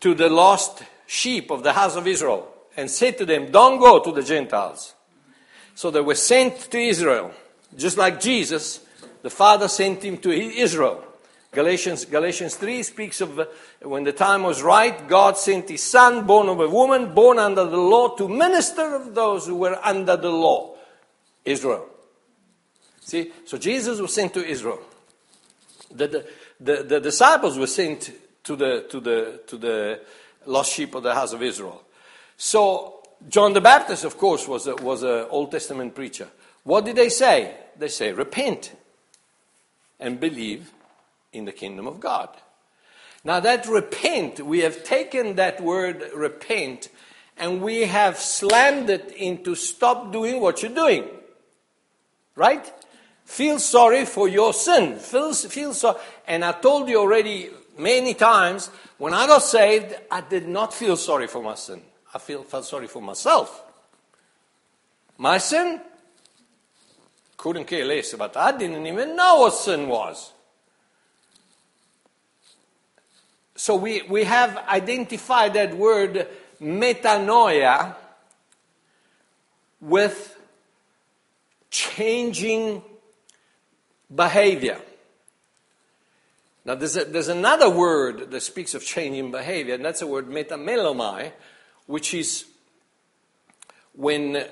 [0.00, 3.98] to the lost sheep of the house of Israel and said to them, Don't go
[3.98, 4.94] to the Gentiles.
[5.74, 7.32] So they were sent to Israel.
[7.76, 8.80] Just like Jesus,
[9.22, 11.04] the Father sent him to Israel.
[11.50, 13.46] Galatians, Galatians 3 speaks of uh,
[13.82, 17.64] when the time was right, God sent his son, born of a woman, born under
[17.64, 20.76] the law, to minister of those who were under the law.
[21.44, 21.88] Israel.
[23.00, 24.80] See, so Jesus was sent to Israel.
[25.90, 26.26] The, the,
[26.60, 28.12] the, the disciples were sent
[28.44, 30.00] to the, to the, to the
[30.48, 31.82] lost sheep of the house of Israel.
[32.36, 36.28] So, John the Baptist, of course, was an was a Old Testament preacher.
[36.64, 37.54] What did they say?
[37.78, 38.72] They say, repent
[40.00, 40.72] and believe
[41.32, 42.28] in the kingdom of God.
[43.24, 46.88] Now, that repent, we have taken that word repent
[47.36, 51.04] and we have slammed it into stop doing what you're doing.
[52.34, 52.72] Right?
[53.24, 54.98] Feel sorry for your sin.
[54.98, 55.98] Feel, feel sorry.
[56.26, 60.96] And I told you already many times, when I got saved, I did not feel
[60.96, 61.80] sorry for my sin.
[62.12, 63.62] I feel, felt sorry for myself.
[65.16, 65.80] My sin?
[67.36, 70.32] Couldn't care less about I didn't even know what sin was.
[73.54, 76.28] So we, we have identified that word
[76.60, 77.94] metanoia
[79.80, 80.36] with
[81.70, 82.82] changing
[84.14, 84.80] behavior.
[86.64, 90.28] Now, there's, a, there's another word that speaks of changing behavior, and that's the word
[90.28, 91.32] metamelomai,
[91.86, 92.44] which is
[93.94, 94.44] when,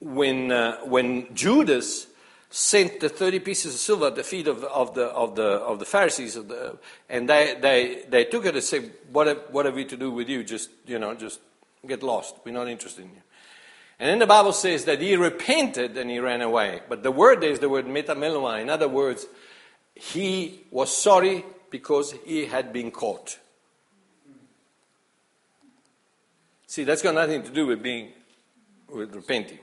[0.00, 2.06] when, uh, when Judas
[2.50, 5.78] sent the 30 pieces of silver at the feet of, of, the, of, the, of
[5.78, 6.78] the Pharisees, of the,
[7.08, 10.10] and they, they, they took it and said, what have, what have we to do
[10.10, 10.44] with you?
[10.44, 11.40] Just, you know, just
[11.86, 12.36] get lost.
[12.44, 13.22] We're not interested in you.
[13.98, 16.80] And then the Bible says that he repented and he ran away.
[16.88, 18.60] But the word there is the word metamelomai.
[18.60, 19.26] In other words,
[19.94, 23.38] he was sorry because he had been caught.
[26.66, 28.10] See, that's got nothing to do with being,
[28.88, 29.58] with repenting.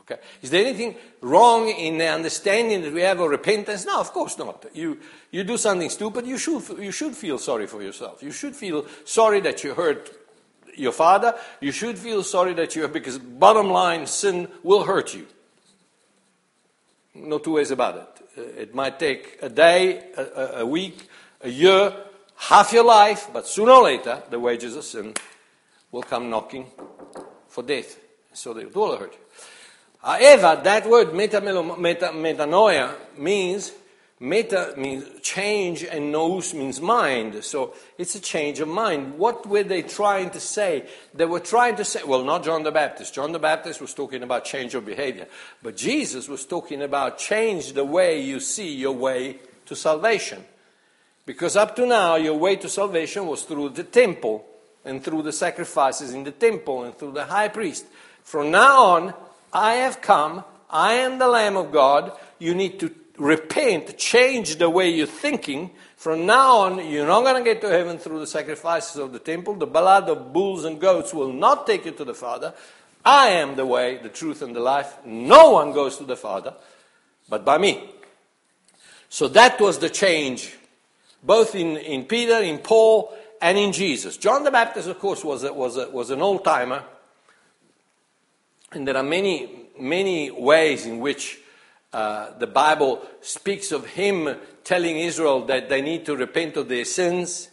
[0.00, 0.20] Okay.
[0.42, 3.84] Is there anything wrong in the understanding that we have of repentance?
[3.84, 4.64] No, of course not.
[4.72, 4.98] You,
[5.30, 8.22] you do something stupid, you should, you should feel sorry for yourself.
[8.22, 10.10] You should feel sorry that you hurt
[10.74, 11.34] your father.
[11.60, 15.26] You should feel sorry that you because bottom line, sin will hurt you.
[17.14, 18.17] No two ways about it.
[18.38, 21.08] Uh, it might take a day, a, a week,
[21.42, 21.92] a year,
[22.36, 25.14] half your life, but sooner or later, the wages of sin
[25.90, 26.66] will come knocking
[27.48, 27.98] for death.
[28.32, 29.18] So they will hurt you.
[30.02, 33.72] However, that word meta, meta, metanoia means
[34.20, 37.44] meta means change and nous means mind.
[37.44, 39.18] So it's a change of mind.
[39.18, 40.88] What were they trying to say?
[41.14, 43.14] They were trying to say, well, not John the Baptist.
[43.14, 45.26] John the Baptist was talking about change of behavior.
[45.62, 50.44] But Jesus was talking about change the way you see your way to salvation.
[51.26, 54.46] Because up to now, your way to salvation was through the temple
[54.84, 57.84] and through the sacrifices in the temple and through the high priest.
[58.24, 59.14] From now on,
[59.52, 62.12] I have come, I am the Lamb of God.
[62.38, 65.70] You need to repent, change the way you're thinking.
[65.96, 69.18] From now on, you're not going to get to heaven through the sacrifices of the
[69.18, 69.54] temple.
[69.54, 72.54] The blood of bulls and goats will not take you to the Father.
[73.04, 74.96] I am the way, the truth, and the life.
[75.04, 76.54] No one goes to the Father
[77.28, 77.90] but by me.
[79.08, 80.56] So that was the change,
[81.22, 84.16] both in, in Peter, in Paul, and in Jesus.
[84.16, 86.82] John the Baptist, of course, was, a, was, a, was an old timer
[88.72, 91.38] and there are many, many ways in which
[91.92, 96.84] uh, the Bible speaks of him telling Israel that they need to repent of their
[96.84, 97.48] sins,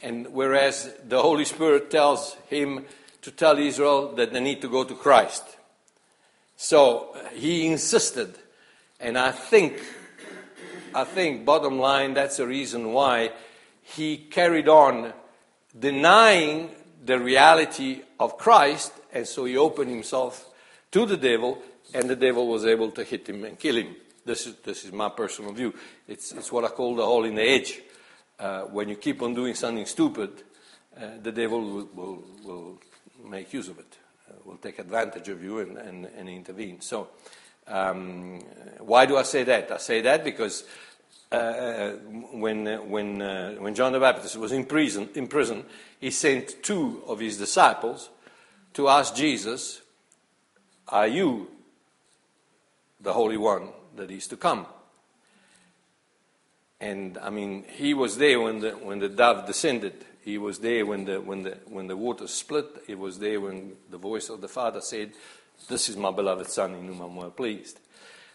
[0.00, 2.84] and whereas the Holy Spirit tells him
[3.22, 5.42] to tell Israel that they need to go to Christ.
[6.56, 8.36] So uh, he insisted,
[9.00, 9.82] and I think,
[10.94, 13.32] I think, bottom line, that's the reason why
[13.82, 15.12] he carried on
[15.76, 16.70] denying
[17.04, 20.46] the reality of Christ, and so he opened himself
[20.92, 21.58] to the devil,
[21.94, 23.96] and the devil was able to hit him and kill him.
[24.24, 25.74] This is, this is my personal view.
[26.06, 27.80] It's, it's what I call the hole in the edge.
[28.38, 30.30] Uh, when you keep on doing something stupid,
[30.96, 32.78] uh, the devil will, will, will,
[33.24, 36.80] make use of it, uh, will take advantage of you and, and, and intervene.
[36.80, 37.08] So,
[37.68, 38.40] um,
[38.80, 39.70] why do I say that?
[39.70, 40.64] I say that because
[41.30, 41.92] uh,
[42.32, 45.64] when, when, uh, when John the Baptist was in prison, in prison,
[46.00, 48.10] he sent two of his disciples
[48.74, 49.82] to ask Jesus
[50.88, 51.48] are you
[53.02, 54.66] the Holy One that is to come?
[56.80, 60.04] And I mean, he was there when the, when the dove descended.
[60.24, 62.66] He was there when the, when, the, when the water split.
[62.86, 65.12] He was there when the voice of the Father said,
[65.68, 67.78] This is my beloved Son in whom I'm well pleased.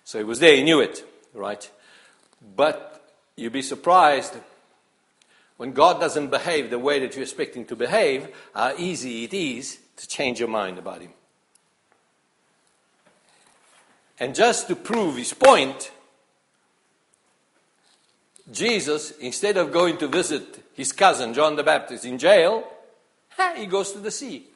[0.06, 1.70] So he was there, he knew it, right?
[2.56, 4.38] But you'd be surprised
[5.58, 9.80] when God doesn't behave the way that you're expecting to behave, how easy it is
[9.98, 11.12] to change your mind about Him.
[14.20, 15.92] And just to prove his point,
[18.52, 22.64] Jesus, instead of going to visit his cousin John the Baptist in jail,
[23.56, 24.48] he goes to the sea.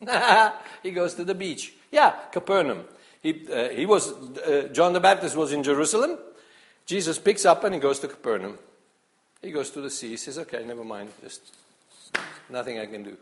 [0.82, 1.74] he goes to the beach.
[1.90, 2.84] Yeah, Capernaum.
[3.22, 6.18] He, uh, he was, uh, John the Baptist was in Jerusalem.
[6.86, 8.58] Jesus picks up and he goes to Capernaum.
[9.40, 10.10] He goes to the sea.
[10.10, 11.10] He says, okay, never mind.
[11.20, 11.42] Just
[12.48, 13.16] nothing I can do.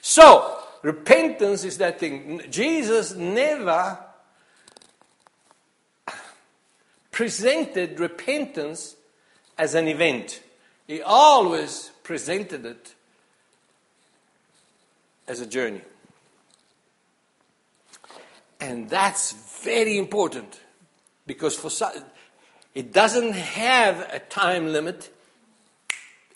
[0.00, 2.42] So, repentance is that thing.
[2.50, 3.98] Jesus never
[7.12, 8.96] presented repentance
[9.56, 10.42] as an event.
[10.88, 12.94] He always presented it
[15.28, 15.82] as a journey.
[18.60, 20.60] And that's very important
[21.26, 21.70] because for
[22.74, 25.12] it doesn't have a time limit.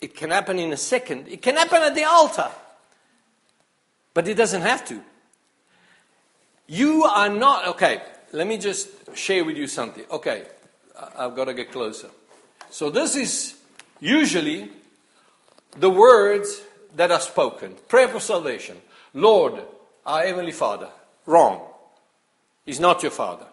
[0.01, 1.27] It can happen in a second.
[1.27, 2.49] It can happen at the altar.
[4.13, 5.01] But it doesn't have to.
[6.67, 8.01] You are not, okay,
[8.33, 10.03] let me just share with you something.
[10.11, 10.43] Okay,
[11.17, 12.09] I've got to get closer.
[12.69, 13.55] So, this is
[13.99, 14.69] usually
[15.71, 16.61] the words
[16.95, 18.77] that are spoken prayer for salvation.
[19.13, 19.61] Lord,
[20.05, 20.89] our Heavenly Father.
[21.25, 21.61] Wrong.
[22.65, 23.45] He's not your Father.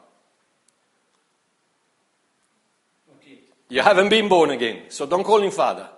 [3.69, 5.89] You haven't been born again, so don't call him Father.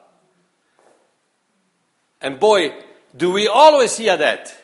[2.20, 2.72] And boy,
[3.14, 4.54] do we always hear that.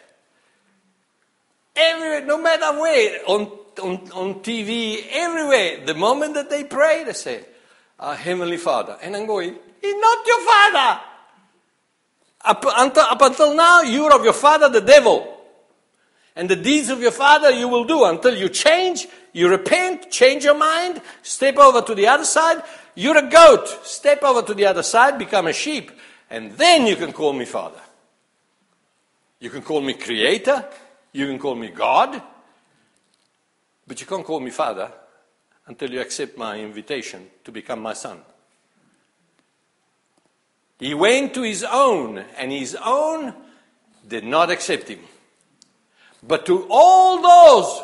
[1.75, 5.85] Every, no matter where, on on, on TV, everywhere.
[5.87, 7.45] The moment that they pray, they say,
[7.99, 8.99] Our Heavenly Father.
[9.03, 11.01] And I'm going, He's not your Father.
[12.45, 15.29] Up until, up until now, you're of your father, the devil.
[16.35, 20.45] And the deeds of your father you will do until you change, you repent, change
[20.45, 22.63] your mind, step over to the other side.
[22.95, 23.69] You're a goat.
[23.85, 25.93] Step over to the other side, become a sheep,
[26.31, 27.81] and then you can call me father.
[29.41, 30.65] You can call me creator,
[31.13, 32.23] you can call me God,
[33.87, 34.91] but you can't call me father
[35.67, 38.19] until you accept my invitation to become my son.
[40.79, 43.35] He went to his own, and his own
[44.07, 44.99] did not accept him.
[46.27, 47.83] But to all those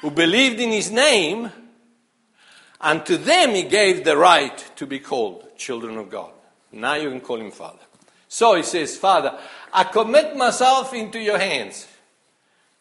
[0.00, 1.50] who believed in his name,
[2.80, 6.30] and to them he gave the right to be called children of God.
[6.70, 7.78] Now you can call him Father.
[8.28, 9.38] So he says, Father,
[9.72, 11.88] I commit myself into your hands.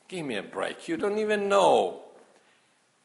[0.07, 0.87] Give me a break.
[0.87, 2.01] You don't even know.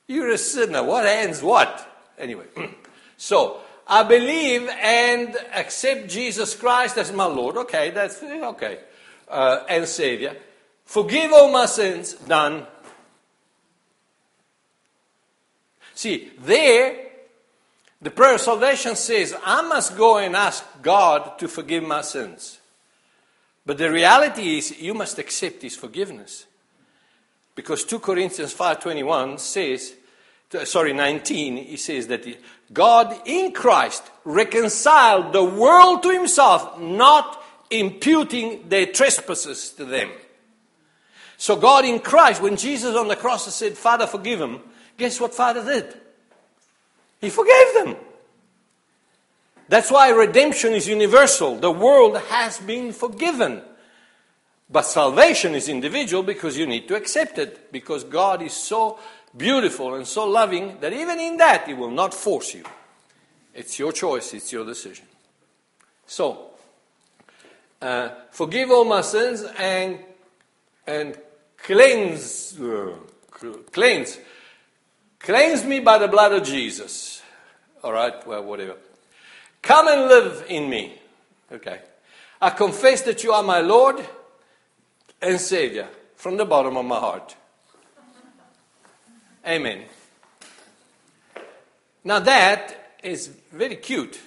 [0.08, 0.82] You're a sinner.
[0.82, 1.86] What ends what?
[2.18, 2.46] Anyway,
[3.16, 7.56] so I believe and accept Jesus Christ as my Lord.
[7.58, 8.80] Okay, that's okay.
[9.28, 10.36] Uh, and Savior.
[10.84, 12.14] Forgive all my sins.
[12.14, 12.66] Done.
[15.94, 16.96] See, there,
[18.00, 22.60] the prayer of salvation says, I must go and ask God to forgive my sins.
[23.66, 26.46] But the reality is, you must accept His forgiveness.
[27.54, 29.94] Because 2 Corinthians 5.21 says,
[30.54, 32.24] Uh, sorry, 19, he says that
[32.72, 40.10] God in Christ reconciled the world to himself, not imputing their trespasses to them.
[41.36, 44.60] So God in Christ, when Jesus on the cross said, Father, forgive them,
[44.96, 45.94] guess what Father did?
[47.20, 47.96] He forgave them.
[49.68, 51.56] That's why redemption is universal.
[51.56, 53.62] The world has been forgiven.
[54.70, 57.70] But salvation is individual because you need to accept it.
[57.70, 58.98] Because God is so
[59.38, 62.64] beautiful and so loving that even in that He will not force you.
[63.54, 65.06] It's your choice, it's your decision.
[66.06, 66.50] So,
[67.80, 69.98] uh, forgive all my sins and,
[70.86, 71.16] and
[71.56, 72.94] cleanse, uh,
[73.72, 74.18] cleanse,
[75.18, 77.22] cleanse me by the blood of Jesus.
[77.82, 78.76] All right, well, whatever.
[79.62, 80.98] Come and live in me.
[81.52, 81.80] Okay.
[82.40, 84.04] I confess that you are my Lord
[85.20, 87.36] and Savior from the bottom of my heart.
[89.48, 89.82] Amen.
[92.04, 94.20] Now that is very cute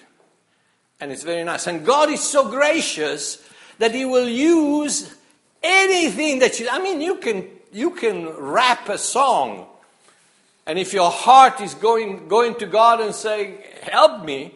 [1.00, 1.68] and it's very nice.
[1.68, 5.14] And God is so gracious that He will use
[5.62, 9.68] anything that you, I mean, you can, you can rap a song.
[10.66, 14.56] And if your heart is going, going to God and saying, Help me,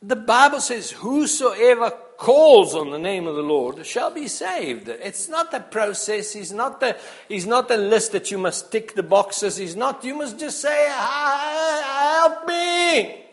[0.00, 4.88] the Bible says, Whosoever calls on the name of the Lord shall be saved.
[4.88, 6.34] It's not a process.
[6.34, 6.96] It's not a,
[7.28, 9.58] it's not a list that you must tick the boxes.
[9.58, 13.24] It's not, you must just say, help me.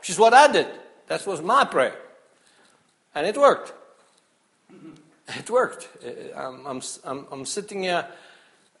[0.00, 0.66] Which is what I did.
[1.06, 1.96] That was my prayer.
[3.14, 3.72] And it worked.
[5.28, 5.88] It worked.
[6.36, 8.06] I'm, I'm, I'm, I'm sitting here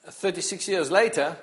[0.06, 1.36] 36 years later,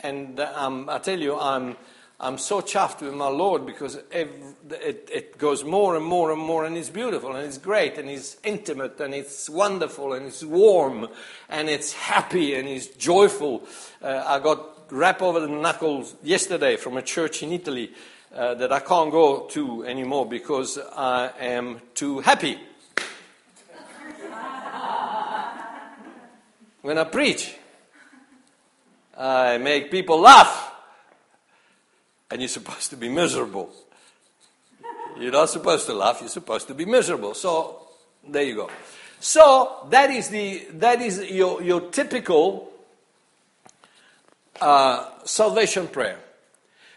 [0.00, 1.76] and um, I tell you, I'm,
[2.20, 6.64] I'm so chuffed with my Lord because it, it, goes more and more and more,
[6.64, 11.08] and it's beautiful, and it's great, and it's intimate, and it's wonderful, and it's warm,
[11.48, 13.66] and it's happy, and it's joyful.
[14.00, 17.90] Uh, I got rap over the knuckles yesterday from a church in Italy
[18.32, 22.60] uh, that I can't go to anymore because I am too happy.
[26.82, 27.56] when I preach,
[29.18, 30.63] I make people laugh
[32.34, 33.70] and you're supposed to be miserable.
[35.16, 37.32] You're not supposed to laugh, you're supposed to be miserable.
[37.32, 37.86] So,
[38.28, 38.70] there you go.
[39.20, 42.72] So, that is, the, that is your, your typical
[44.60, 46.18] uh, salvation prayer.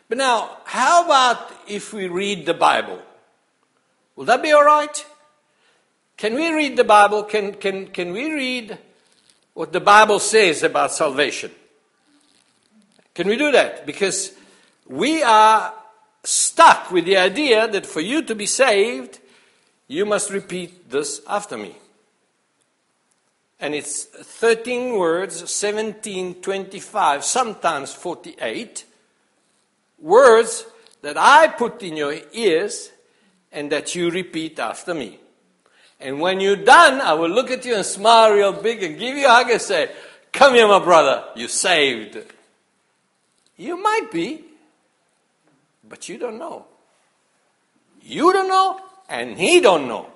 [0.09, 2.99] But now, how about if we read the Bible?
[4.15, 5.05] Will that be all right?
[6.17, 7.21] Can we read the Bible?
[7.21, 8.75] Can, can, can we read
[9.53, 11.51] what the Bible says about salvation?
[13.13, 13.85] Can we do that?
[13.85, 14.31] Because
[14.89, 15.73] we are
[16.23, 19.19] stuck with the idea that for you to be saved,
[19.88, 21.75] you must repeat this after me.
[23.59, 28.85] And it's 13 words, 17, 25, sometimes 48
[29.99, 30.65] words
[31.01, 32.91] that I put in your ears
[33.51, 35.19] and that you repeat after me.
[35.99, 39.17] And when you're done, I will look at you and smile real big and give
[39.17, 39.89] you a hug and say,
[40.31, 42.19] Come here, my brother, you're saved.
[43.55, 44.43] You might be,
[45.89, 46.65] but you don't know.
[48.01, 48.79] You don't know,
[49.09, 50.09] and he don't know.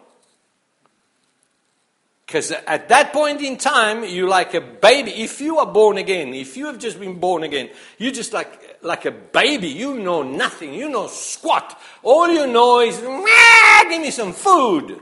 [2.31, 5.11] Because at that point in time, you're like a baby.
[5.11, 8.77] If you are born again, if you have just been born again, you're just like,
[8.81, 9.67] like a baby.
[9.67, 10.73] You know nothing.
[10.73, 11.77] You know squat.
[12.03, 15.01] All you know is, give me some food.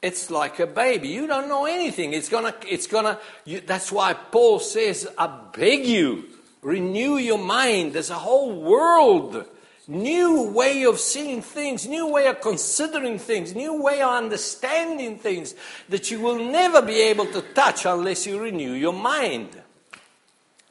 [0.00, 1.08] It's like a baby.
[1.08, 2.14] You don't know anything.
[2.14, 6.24] It's gonna, it's gonna, you, that's why Paul says, I beg you,
[6.62, 7.92] renew your mind.
[7.92, 9.46] There's a whole world,
[9.88, 15.54] new way of seeing things, new way of considering things, new way of understanding things
[15.88, 19.60] that you will never be able to touch unless you renew your mind.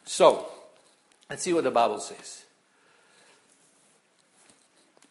[0.06, 0.48] So,
[1.30, 2.44] let's see what the Bible says.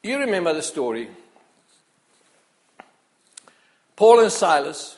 [0.03, 1.09] You remember the story
[3.97, 4.97] Paul and Silas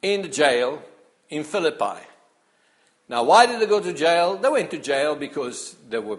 [0.00, 0.80] in the jail
[1.28, 2.11] in Philippi.
[3.08, 4.36] Now, why did they go to jail?
[4.36, 6.18] They went to jail because they were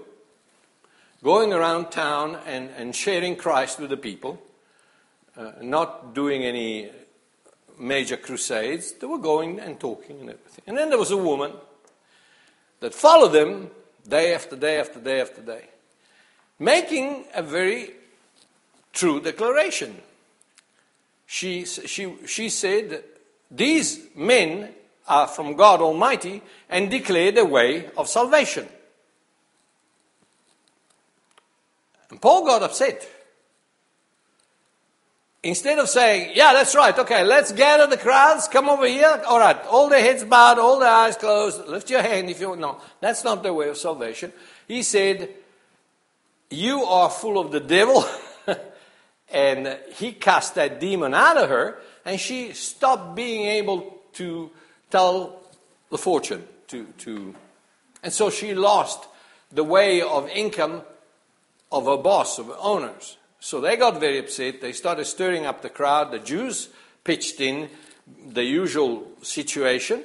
[1.24, 4.42] going around town and, and sharing Christ with the people,
[5.38, 6.92] uh, not doing any
[7.80, 8.94] major crusades.
[8.94, 10.64] They were going and talking and everything.
[10.68, 11.54] And then there was a woman
[12.80, 13.72] that followed them
[14.08, 15.66] day after day after day after day,
[16.60, 17.92] making a very
[18.92, 20.02] true declaration
[21.34, 23.04] she, she, she said,
[23.50, 24.70] These men
[25.06, 28.68] from God Almighty and declare the way of salvation.
[32.10, 33.10] And Paul got upset.
[35.42, 39.22] Instead of saying, Yeah, that's right, okay, let's gather the crowds, come over here.
[39.28, 42.50] All right, all the heads bowed, all the eyes closed, lift your hand if you
[42.50, 42.62] want.
[42.62, 44.32] No, that's not the way of salvation.
[44.68, 45.30] He said,
[46.50, 48.06] You are full of the devil.
[49.34, 54.50] and he cast that demon out of her, and she stopped being able to
[54.94, 55.42] tell
[55.90, 56.44] the fortune.
[56.68, 57.36] To, to,
[58.04, 59.06] and so she lost
[59.52, 60.84] the way of income
[61.72, 63.18] of her boss, of her owners.
[63.40, 64.62] So they got very upset.
[64.62, 66.12] They started stirring up the crowd.
[66.12, 66.70] The Jews
[67.04, 67.70] pitched in
[68.28, 70.04] the usual situation.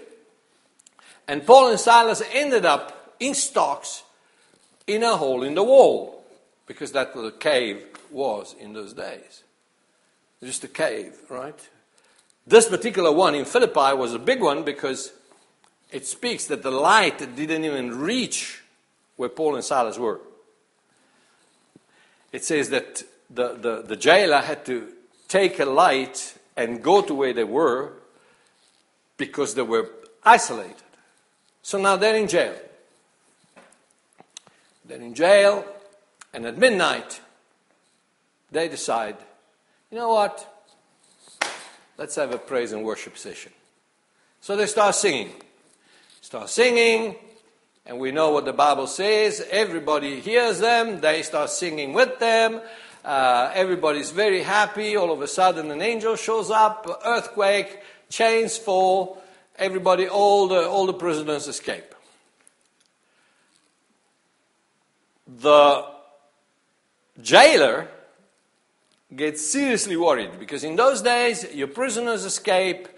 [1.27, 4.05] And Paul and Silas ended up in stocks
[4.87, 6.25] in a hole in the wall
[6.67, 9.45] because that was a cave was in those days.
[10.43, 11.69] Just a cave, right?
[12.49, 15.13] This particular one in Philippi was a big one because
[15.93, 18.63] it speaks that the light didn't even reach
[19.17, 20.21] where Paul and Silas were.
[22.33, 24.89] It says that the, the, the jailer had to
[25.29, 27.93] take a light and go to where they were
[29.19, 29.91] because they were
[30.25, 30.77] isolated.
[31.61, 32.55] So now they're in jail.
[34.87, 35.67] They're in jail,
[36.33, 37.21] and at midnight,
[38.51, 39.19] they decide,
[39.91, 40.58] you know what?
[41.99, 43.51] Let's have a praise and worship session.
[44.41, 45.33] So they start singing.
[46.21, 47.17] Start singing,
[47.85, 49.45] and we know what the Bible says.
[49.51, 52.61] Everybody hears them, they start singing with them.
[53.05, 54.97] Uh, everybody's very happy.
[54.97, 57.81] All of a sudden, an angel shows up, earthquake,
[58.11, 59.21] chains fall.
[59.57, 61.95] Everybody, all the, all the prisoners escape.
[65.27, 65.85] The
[67.21, 67.89] jailer
[69.15, 72.89] get seriously worried because in those days, your prisoners escape,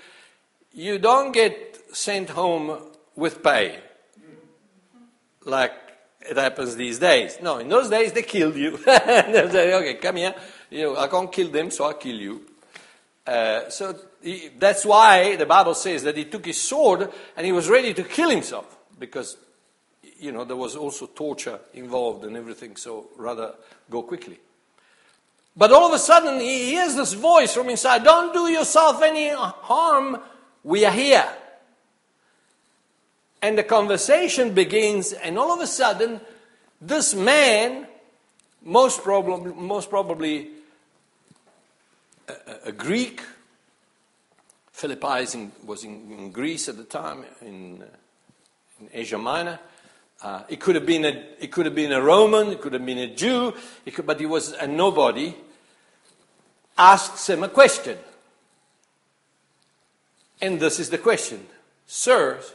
[0.73, 2.79] you don't get sent home
[3.17, 3.79] with pay
[5.45, 5.73] like
[6.21, 7.39] it happens these days.
[7.43, 8.77] No, in those days, they killed you.
[8.87, 10.35] they say, okay, come here.
[10.71, 12.43] You know, I can't kill them, so I'll kill you.
[13.27, 17.53] Uh, so he, that's why the Bible says that he took his sword and he
[17.53, 19.37] was ready to kill himself because,
[20.19, 23.55] you know, there was also torture involved and everything, so rather
[23.89, 24.39] go quickly.
[25.61, 29.29] But all of a sudden, he hears this voice from inside Don't do yourself any
[29.29, 30.19] harm.
[30.65, 31.29] We are here.
[33.43, 36.23] And the conversation begins, and all of a sudden,
[36.81, 37.87] this man,
[38.63, 40.49] most, probably, most probably
[42.27, 43.21] a, a Greek,
[44.73, 47.85] Philippi was in, in, Greece at the time, in,
[48.81, 49.59] in Asia Minor.
[50.23, 52.87] Uh, it could have been a it could have been a Roman, it could have
[52.87, 53.53] been a Jew,
[53.93, 55.35] could, but he was a nobody.
[56.81, 57.99] Asks him a question,
[60.41, 61.47] and this is the question,
[61.87, 62.55] Sirs,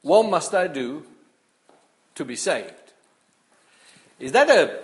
[0.00, 1.04] what must I do
[2.14, 2.72] to be saved?
[4.18, 4.80] Is that a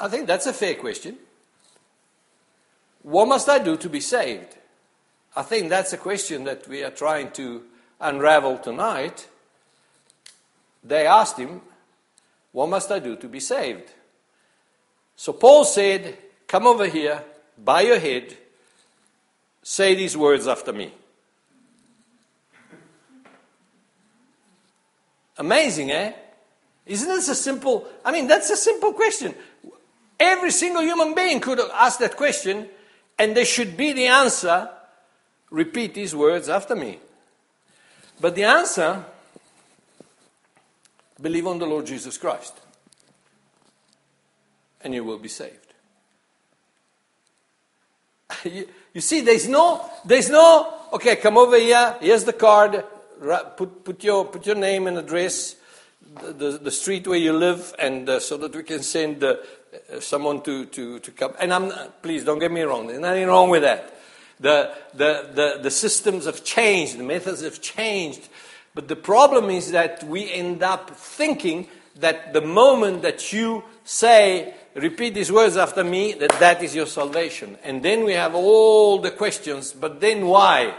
[0.00, 1.16] I think that's a fair question.
[3.02, 4.56] What must I do to be saved?
[5.36, 7.62] I think that's a question that we are trying to
[8.00, 9.28] unravel tonight
[10.82, 11.60] they asked him,
[12.52, 13.90] What must I do to be saved?
[15.16, 16.16] So Paul said,
[16.50, 17.22] Come over here,
[17.56, 18.36] bow your head,
[19.62, 20.92] say these words after me.
[25.38, 26.12] Amazing, eh?
[26.86, 27.86] Isn't this a simple?
[28.04, 29.32] I mean, that's a simple question.
[30.18, 32.66] Every single human being could asked that question,
[33.16, 34.68] and there should be the answer
[35.52, 36.98] repeat these words after me.
[38.20, 39.04] But the answer
[41.22, 42.58] believe on the Lord Jesus Christ,
[44.80, 45.69] and you will be saved.
[48.94, 52.84] you, see, there's no, there's no, okay, come over here, here's the card,
[53.56, 55.56] put, put, your, put your name and address,
[56.22, 59.36] the, the, the street where you live, and uh, so that we can send uh,
[60.00, 61.34] someone to, to, to come.
[61.38, 61.72] And I'm,
[62.02, 63.94] please don't get me wrong, there's nothing wrong with that.
[64.40, 68.28] The, the, the, the systems have changed, the methods have changed.
[68.74, 74.54] But the problem is that we end up thinking that the moment that you say,
[74.74, 77.58] repeat these words after me, that that is your salvation.
[77.62, 80.74] And then we have all the questions, but then why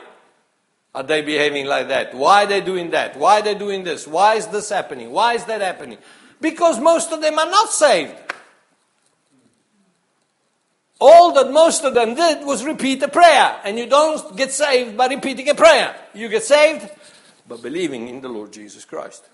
[0.93, 2.14] are they behaving like that?
[2.14, 3.18] Why are they doing that?
[3.18, 4.07] Why are they doing this?
[4.07, 5.12] Why is this happening?
[5.12, 5.97] Why is that happening?
[6.39, 8.16] Because most of them are not saved.
[10.99, 13.59] All that most of them did was repeat a prayer.
[13.64, 15.95] And you don't get saved by repeating a prayer.
[16.14, 16.88] You get saved
[17.47, 19.28] by believing in the Lord Jesus Christ.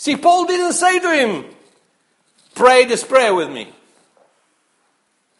[0.00, 1.44] See, Paul didn't say to him,
[2.54, 3.70] Pray this prayer with me.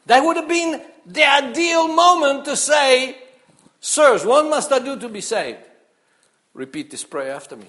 [0.04, 3.16] That would have been the ideal moment to say,
[3.80, 5.60] Sirs, what must I do to be saved?
[6.52, 7.68] Repeat this prayer after me.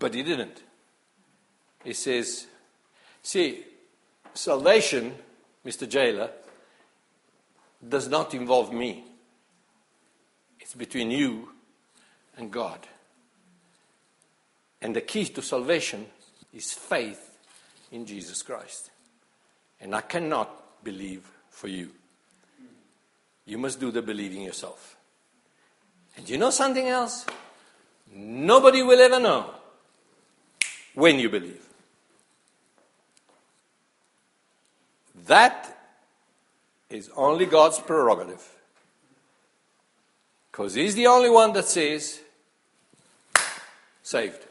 [0.00, 0.60] But he didn't.
[1.84, 2.48] He says,
[3.22, 3.62] See,
[4.34, 5.14] salvation,
[5.64, 5.88] Mr.
[5.88, 6.30] Jailer,
[7.88, 9.04] does not involve me.
[10.58, 11.50] It's between you
[12.36, 12.88] and God.
[14.82, 16.06] And the key to salvation
[16.52, 17.38] is faith
[17.92, 18.90] in Jesus Christ.
[19.80, 21.90] And I cannot believe for you.
[23.44, 24.96] You must do the believing yourself.
[26.16, 27.26] And you know something else?
[28.12, 29.50] Nobody will ever know
[30.94, 31.64] when you believe.
[35.26, 35.76] That
[36.88, 38.46] is only God's prerogative.
[40.50, 42.20] Because He's the only one that says,
[44.02, 44.44] saved.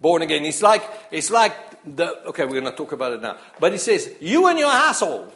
[0.00, 0.44] Born again.
[0.44, 1.54] It's like, it's like
[1.96, 3.36] the, okay, we're going to talk about it now.
[3.58, 5.32] But He says, you and your household.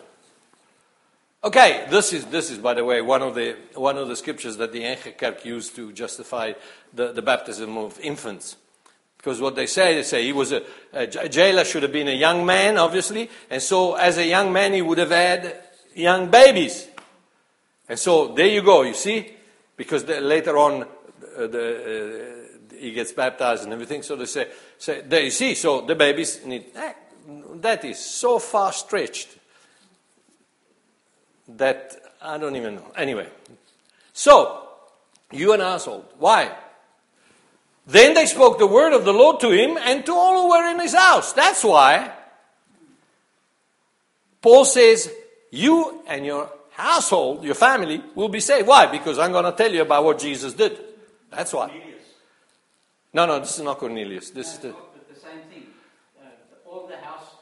[1.42, 4.58] Okay, this is, this is, by the way, one of the, one of the scriptures
[4.58, 6.52] that the Eigen used to justify
[6.92, 8.56] the, the baptism of infants.
[9.16, 12.14] Because what they say, they say he was a, a jailer, should have been a
[12.14, 15.62] young man, obviously, and so as a young man he would have had
[15.94, 16.88] young babies.
[17.88, 19.32] And so there you go, you see?
[19.76, 20.86] Because the, later on uh,
[21.46, 22.39] the,
[22.80, 26.44] he gets baptized and everything, so they say, say there you see, so the babies
[26.44, 26.66] need,
[27.56, 29.28] that is so far stretched
[31.48, 32.92] that I don't even know.
[32.96, 33.28] Anyway,
[34.12, 34.68] so
[35.32, 36.06] you an household.
[36.18, 36.50] Why?
[37.86, 40.70] Then they spoke the word of the Lord to him and to all who were
[40.70, 41.32] in his house.
[41.32, 42.12] That's why
[44.40, 45.10] Paul says,
[45.50, 48.68] You and your household, your family, will be saved.
[48.68, 48.86] Why?
[48.86, 50.78] Because I'm going to tell you about what Jesus did.
[51.30, 51.70] That's why.
[53.12, 54.30] No, no, this is not Cornelius.
[54.30, 54.68] This is the.
[54.68, 55.66] the same thing.
[56.18, 57.36] Uh, all the house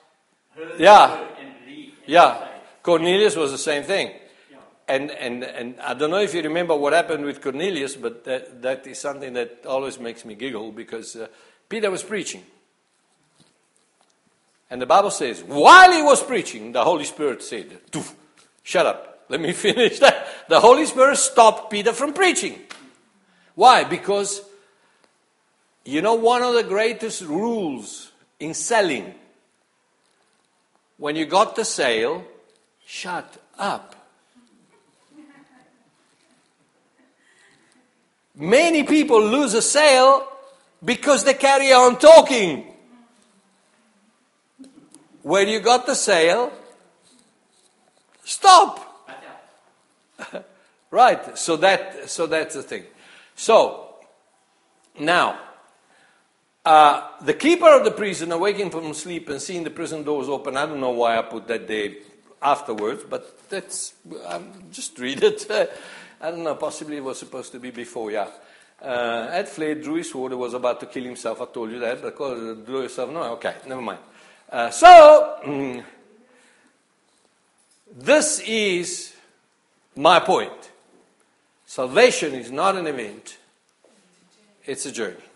[0.55, 1.27] heard yeah.
[1.39, 1.97] and believed.
[2.07, 2.47] yeah.
[2.83, 4.13] Cornelius was the same thing.
[4.89, 8.63] And, and, and I don't know if you remember what happened with Cornelius, but that,
[8.63, 11.27] that is something that always makes me giggle because uh,
[11.69, 12.43] Peter was preaching.
[14.71, 17.79] And the Bible says, while he was preaching, the Holy Spirit said,
[18.63, 20.27] Shut up, let me finish that.
[20.49, 22.59] The Holy Spirit stopped Peter from preaching.
[23.55, 23.85] Why?
[23.85, 24.41] Because,
[25.89, 29.15] you know, one of the greatest rules in selling,
[30.99, 32.27] when you got the sale,
[32.85, 33.95] shut up.
[38.35, 40.29] Many people lose a sale
[40.85, 42.67] because they carry on talking.
[45.23, 46.53] When you got the sale,
[48.25, 49.09] stop.
[50.91, 51.39] right.
[51.39, 52.85] So that so that's the thing.
[53.35, 53.95] So
[55.01, 55.48] now
[56.65, 60.57] uh, the keeper of the prison, awaking from sleep and seeing the prison doors open,
[60.57, 61.99] I don't know why I put that day
[62.43, 63.95] afterwards, but that's
[64.27, 65.47] um, just read it.
[66.21, 68.29] I don't know, possibly it was supposed to be before, yeah.
[68.81, 71.41] Uh, had fled, drew his sword, was about to kill himself.
[71.41, 73.11] I told you that, because drew yourself.
[73.11, 73.99] No, okay, never mind.
[74.51, 75.85] Uh, so, mm,
[77.97, 79.15] this is
[79.97, 80.71] my point.
[81.67, 83.39] Salvation is not an event,
[84.65, 85.28] it's a journey.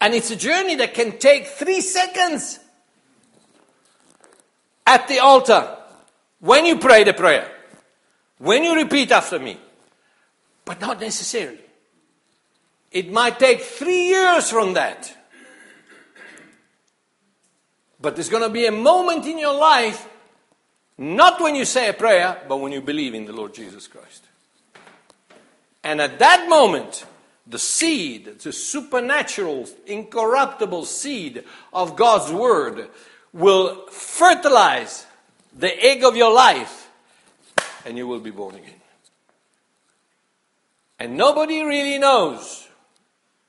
[0.00, 2.58] And it's a journey that can take three seconds
[4.86, 5.76] at the altar
[6.40, 7.50] when you pray the prayer.
[8.38, 9.58] When you repeat after me,
[10.64, 11.60] but not necessarily.
[12.90, 15.16] It might take three years from that.
[18.00, 20.08] But there's going to be a moment in your life,
[20.96, 24.24] not when you say a prayer, but when you believe in the Lord Jesus Christ.
[25.84, 27.04] And at that moment,
[27.50, 32.88] the seed, the supernatural, incorruptible seed of God's Word,
[33.32, 35.06] will fertilize
[35.56, 36.88] the egg of your life,
[37.84, 38.74] and you will be born again.
[40.98, 42.68] And nobody really knows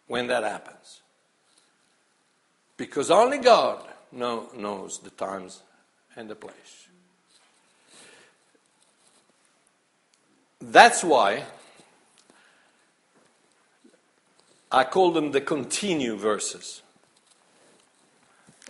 [0.07, 1.01] when that happens.
[2.77, 5.61] Because only God know, knows the times
[6.15, 6.87] and the place.
[10.59, 11.43] That's why
[14.71, 16.81] I call them the continue verses.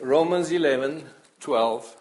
[0.02, 1.04] Romans 11,
[1.39, 1.97] 12.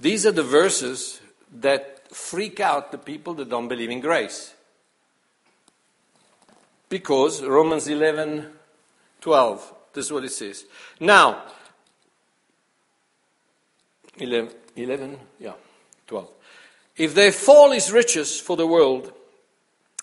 [0.00, 1.20] These are the verses
[1.60, 4.54] that freak out the people that don't believe in grace.
[6.88, 8.48] Because Romans 11,
[9.20, 10.64] 12, this is what it says.
[10.98, 11.44] Now,
[14.18, 15.52] 11, 11 yeah,
[16.08, 16.28] 12.
[16.96, 19.12] If their fall is riches for the world,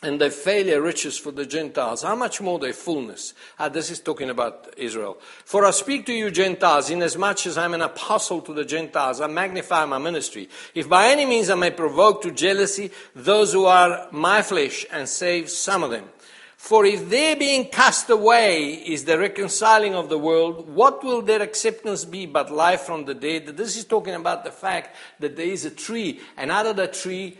[0.02, 3.34] and their failure riches for the Gentiles, how much more their fullness?
[3.60, 5.18] Ah, this is talking about Israel.
[5.44, 9.28] For I speak to you, Gentiles, inasmuch as I'm an apostle to the Gentiles, I
[9.28, 10.48] magnify my ministry.
[10.74, 15.08] If by any means I may provoke to jealousy those who are my flesh and
[15.08, 16.08] save some of them.
[16.56, 21.42] For if their being cast away is the reconciling of the world, what will their
[21.42, 23.48] acceptance be but life from the dead?
[23.48, 26.94] This is talking about the fact that there is a tree, and out of that
[26.94, 27.38] tree,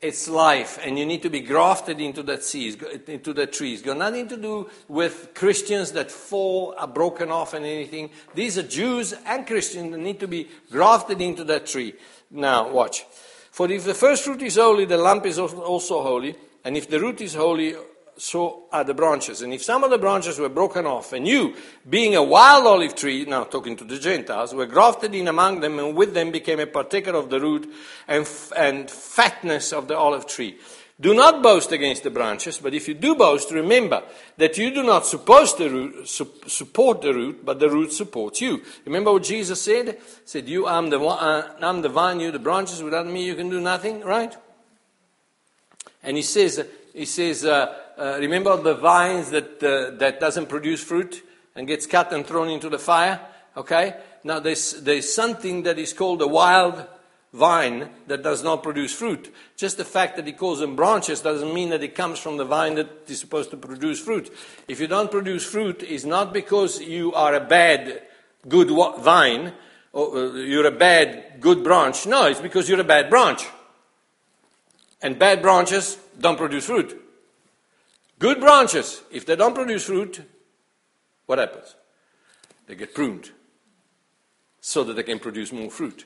[0.00, 3.72] it's life, and you need to be grafted into that seed, into that tree.
[3.72, 8.10] It's got nothing to do with Christians that fall, are broken off, and anything.
[8.34, 11.94] These are Jews and Christians that need to be grafted into that tree.
[12.30, 13.06] Now, watch.
[13.50, 17.00] For if the first fruit is holy, the lump is also holy, and if the
[17.00, 17.74] root is holy,
[18.18, 19.42] so are the branches.
[19.42, 21.54] And if some of the branches were broken off, and you,
[21.88, 25.78] being a wild olive tree, now talking to the Gentiles, were grafted in among them,
[25.78, 27.72] and with them became a partaker of the root
[28.06, 30.58] and, f- and fatness of the olive tree.
[31.00, 34.02] Do not boast against the branches, but if you do boast, remember
[34.36, 38.62] that you do not the root, su- support the root, but the root supports you.
[38.84, 39.86] Remember what Jesus said?
[39.86, 39.94] He
[40.24, 42.82] said, "You, I'm the, uh, I'm the vine, you the branches.
[42.82, 44.36] Without me, you can do nothing." Right?
[46.02, 46.64] And he says,
[46.94, 51.24] he says, uh, uh, remember the vines that, uh, that doesn't produce fruit
[51.54, 53.20] and gets cut and thrown into the fire?
[53.56, 53.94] Okay?
[54.24, 56.86] Now there's, there's something that is called a wild
[57.32, 59.34] vine that does not produce fruit.
[59.56, 62.44] Just the fact that it calls them branches doesn't mean that it comes from the
[62.44, 64.32] vine that is supposed to produce fruit.
[64.66, 68.02] If you don't produce fruit, it's not because you are a bad,
[68.48, 68.70] good
[69.00, 69.52] vine,
[69.92, 72.06] or uh, you're a bad, good branch.
[72.06, 73.46] No, it's because you're a bad branch.
[75.02, 77.07] And bad branches don't produce fruit.
[78.18, 80.22] Good branches, if they don't produce fruit,
[81.26, 81.76] what happens?
[82.66, 83.30] They get pruned
[84.60, 86.04] so that they can produce more fruit.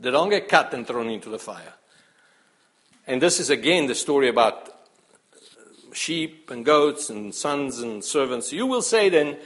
[0.00, 1.74] They don't get cut and thrown into the fire.
[3.06, 4.70] And this is again the story about
[5.92, 8.52] sheep and goats and sons and servants.
[8.52, 9.36] You will say then,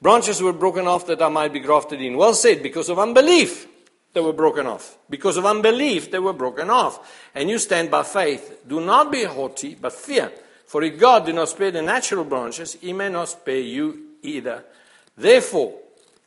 [0.00, 2.16] branches were broken off that I might be grafted in.
[2.16, 3.66] Well said, because of unbelief
[4.12, 4.96] they were broken off.
[5.10, 7.28] Because of unbelief, they were broken off.
[7.34, 8.62] And you stand by faith.
[8.66, 10.32] Do not be haughty, but fear.
[10.66, 14.64] For if God did not spare the natural branches, he may not spare you either.
[15.16, 15.74] Therefore,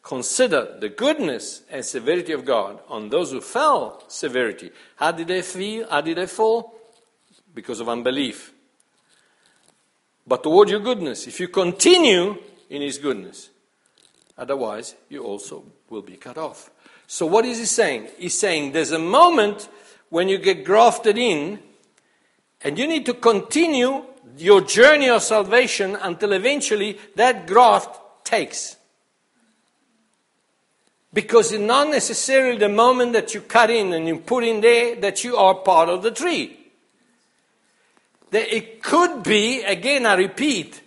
[0.01, 4.71] consider the goodness and severity of God on those who fell severity.
[4.95, 5.89] How did they feel?
[5.89, 6.73] How did they fall?
[7.53, 8.53] Because of unbelief.
[10.25, 12.37] But toward your goodness, if you continue
[12.69, 13.49] in his goodness,
[14.37, 16.69] otherwise you also will be cut off.
[17.07, 18.07] So, what is he saying?
[18.17, 19.67] He's saying there's a moment
[20.09, 21.59] when you get grafted in,
[22.61, 24.05] and you need to continue
[24.37, 28.77] your journey of salvation until eventually that graft takes.
[31.11, 34.95] Because it's not necessarily the moment that you cut in and you put in there
[34.97, 36.55] that you are part of the tree.
[38.31, 40.81] That It could be, again, I repeat,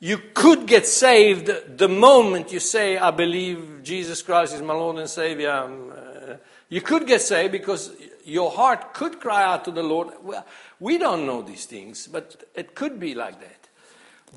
[0.00, 4.96] you could get saved the moment you say, I believe Jesus Christ is my Lord
[4.96, 5.50] and Savior.
[5.52, 6.34] Um, uh,
[6.68, 7.92] you could get saved because
[8.24, 10.08] your heart could cry out to the Lord.
[10.22, 10.44] Well,
[10.80, 13.68] we don't know these things, but it could be like that.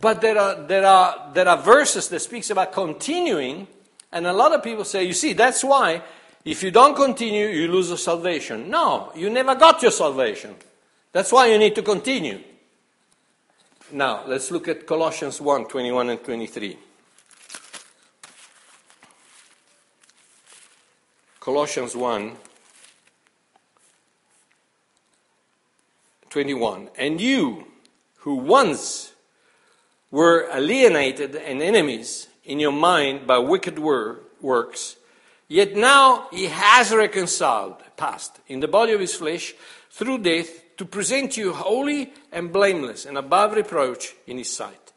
[0.02, 3.68] But there are, there are, there are verses that speaks about continuing,
[4.12, 6.02] and a lot of people say, you see, that's why
[6.44, 8.70] if you don't continue, you lose your salvation.
[8.70, 10.56] No, you never got your salvation.
[11.14, 12.42] That's why you need to continue.
[13.92, 16.78] Now, let's look at Colossians 1 21 and 23.
[21.40, 22.32] Colossians 1
[26.34, 26.90] 21.
[26.98, 27.64] And you
[28.26, 29.14] who once
[30.10, 34.96] were alienated and enemies in your mind by wicked wor- works,
[35.48, 39.54] yet now he has reconciled, past, in the body of his flesh
[39.92, 44.92] through death to present you holy and blameless and above reproach in his sight.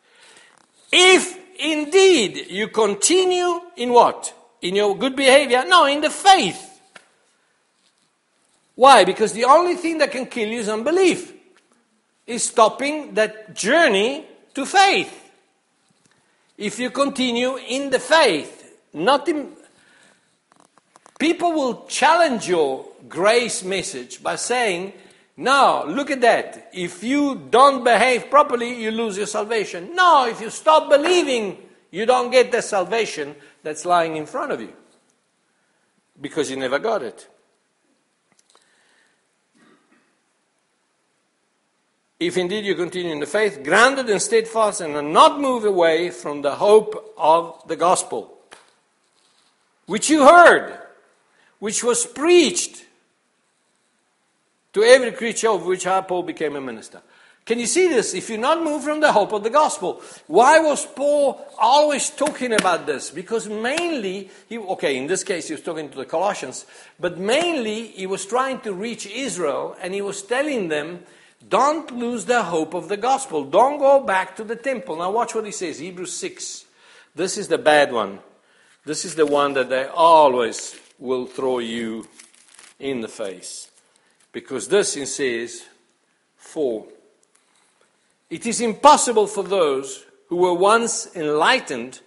[0.91, 4.32] If indeed you continue in what?
[4.62, 5.64] In your good behavior?
[5.66, 6.65] No, in the faith.
[8.77, 9.05] Why?
[9.05, 11.33] Because the only thing that can kill you is unbelief,
[12.27, 15.12] is stopping that journey to faith.
[16.57, 19.53] If you continue in the faith, not in.
[21.18, 24.93] People will challenge your grace message by saying,
[25.39, 26.70] no, look at that.
[26.72, 29.95] If you don't behave properly, you lose your salvation.
[29.95, 31.59] No, if you stop believing,
[31.91, 34.72] you don't get the salvation that's lying in front of you
[36.20, 37.29] because you never got it.
[42.18, 46.10] If indeed you continue in the faith, grounded and steadfast, and are not moved away
[46.10, 48.38] from the hope of the gospel,
[49.84, 50.78] which you heard,
[51.58, 52.84] which was preached
[54.72, 57.02] to every creature of which I, Paul, became a minister.
[57.44, 58.12] Can you see this?
[58.12, 62.52] If you're not moved from the hope of the gospel, why was Paul always talking
[62.52, 63.10] about this?
[63.10, 66.66] Because mainly, he, okay, in this case he was talking to the Colossians,
[66.98, 71.04] but mainly he was trying to reach Israel and he was telling them
[71.49, 73.45] don't lose the hope of the gospel.
[73.45, 74.97] Don't go back to the temple.
[74.97, 76.64] Now, watch what he says Hebrews 6.
[77.14, 78.18] This is the bad one.
[78.84, 82.07] This is the one that they always will throw you
[82.78, 83.70] in the face.
[84.32, 85.64] Because this he says,
[86.37, 86.87] 4.
[88.28, 92.01] It is impossible for those who were once enlightened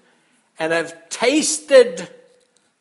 [0.57, 2.09] and have tasted,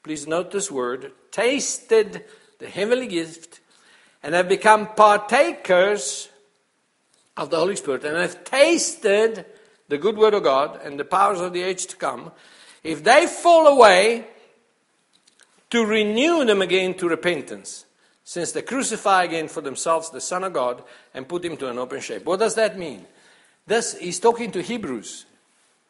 [0.03, 2.25] please note this word, tasted
[2.59, 3.61] the heavenly gift
[4.23, 6.29] and have become partakers
[7.39, 9.47] of the Holy Spirit and have tasted
[9.89, 12.33] the good word of God and the powers of the age to come,
[12.83, 14.27] if they fall away,
[15.71, 17.85] to renew them again to repentance,
[18.25, 20.83] since they crucify again for themselves the Son of God
[21.15, 22.23] and put him to an open shame.
[22.25, 23.07] What does that mean?
[23.67, 25.27] This he's talking to Hebrews,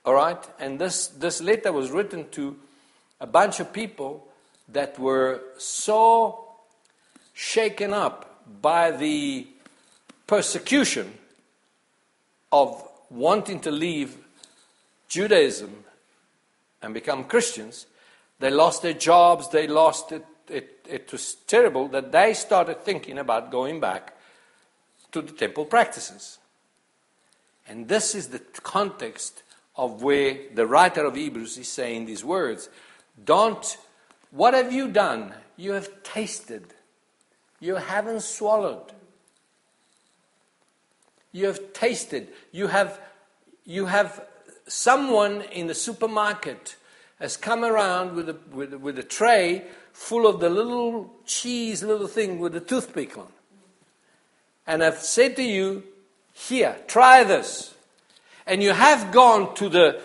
[0.05, 0.45] all right?
[0.61, 2.57] And this, this letter was written to
[3.21, 4.29] a bunch of people
[4.69, 6.45] that were so
[7.33, 9.47] shaken up by the
[10.27, 11.15] persecution
[12.53, 14.17] of wanting to leave
[15.09, 15.85] Judaism
[16.83, 17.87] and become Christians,
[18.39, 20.25] they lost their jobs, they lost it.
[20.49, 24.17] It, it was terrible that they started thinking about going back
[25.13, 26.39] to the temple practices.
[27.69, 29.43] And this is the context
[29.77, 32.69] of where the writer of Hebrews is saying these words.
[33.25, 33.77] Don't,
[34.31, 35.35] what have you done?
[35.57, 36.65] You have tasted,
[37.61, 38.93] you haven't swallowed.
[41.33, 42.29] You have tasted.
[42.53, 43.01] You have,
[43.64, 44.24] you have
[44.66, 46.76] someone in the supermarket
[47.18, 52.07] has come around with a, with, with a tray full of the little cheese, little
[52.07, 53.26] thing with the toothpick on.
[54.66, 55.83] And I've said to you,
[56.33, 57.74] here, try this.
[58.47, 60.01] And you have gone to the,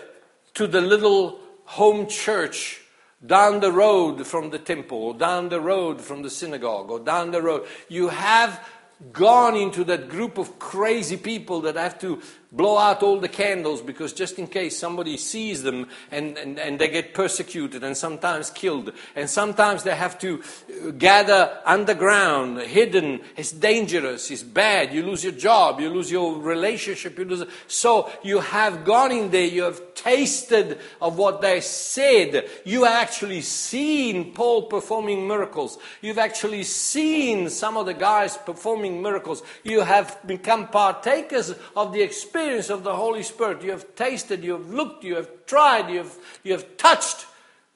[0.54, 2.80] to the little home church
[3.24, 7.30] down the road from the temple, or down the road from the synagogue, or down
[7.30, 7.66] the road.
[7.88, 8.68] You have
[9.12, 12.20] gone into that group of crazy people that have to
[12.56, 16.78] blow out all the candles because just in case somebody sees them and, and, and
[16.78, 18.92] they get persecuted and sometimes killed.
[19.16, 23.20] And sometimes they have to uh, gather underground, hidden.
[23.36, 24.94] It's dangerous, it's bad.
[24.94, 27.18] You lose your job, you lose your relationship.
[27.18, 27.44] You lose...
[27.66, 32.48] So you have gone in there, you have tasted of what they said.
[32.64, 35.78] You have actually seen Paul performing miracles.
[36.02, 39.42] You've actually seen some of the guys performing miracles.
[39.64, 43.62] You have become partakers of the experience experience of the Holy Spirit.
[43.62, 47.26] You have tasted, you have looked, you have tried, you have, you have touched,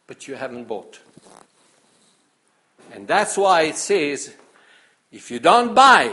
[0.06, 1.00] but you haven't bought.
[2.92, 4.34] And that's why it says
[5.10, 6.12] if you don't buy,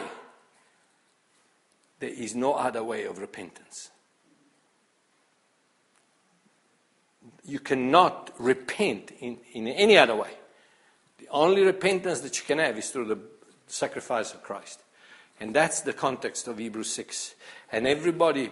[2.00, 3.90] there is no other way of repentance.
[7.46, 10.32] You cannot repent in, in any other way.
[11.20, 13.20] The only repentance that you can have is through the
[13.68, 14.82] sacrifice of Christ.
[15.40, 17.36] And that's the context of Hebrews 6.
[17.72, 18.52] And everybody,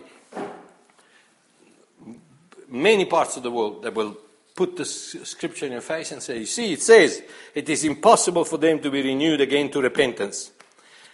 [2.67, 4.17] many parts of the world, that will
[4.55, 7.23] put the scripture in your face and say, You see, it says
[7.55, 10.51] it is impossible for them to be renewed again to repentance.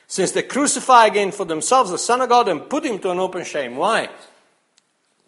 [0.08, 3.20] Since they crucify again for themselves the Son of God and put him to an
[3.20, 3.76] open shame.
[3.76, 4.10] Why?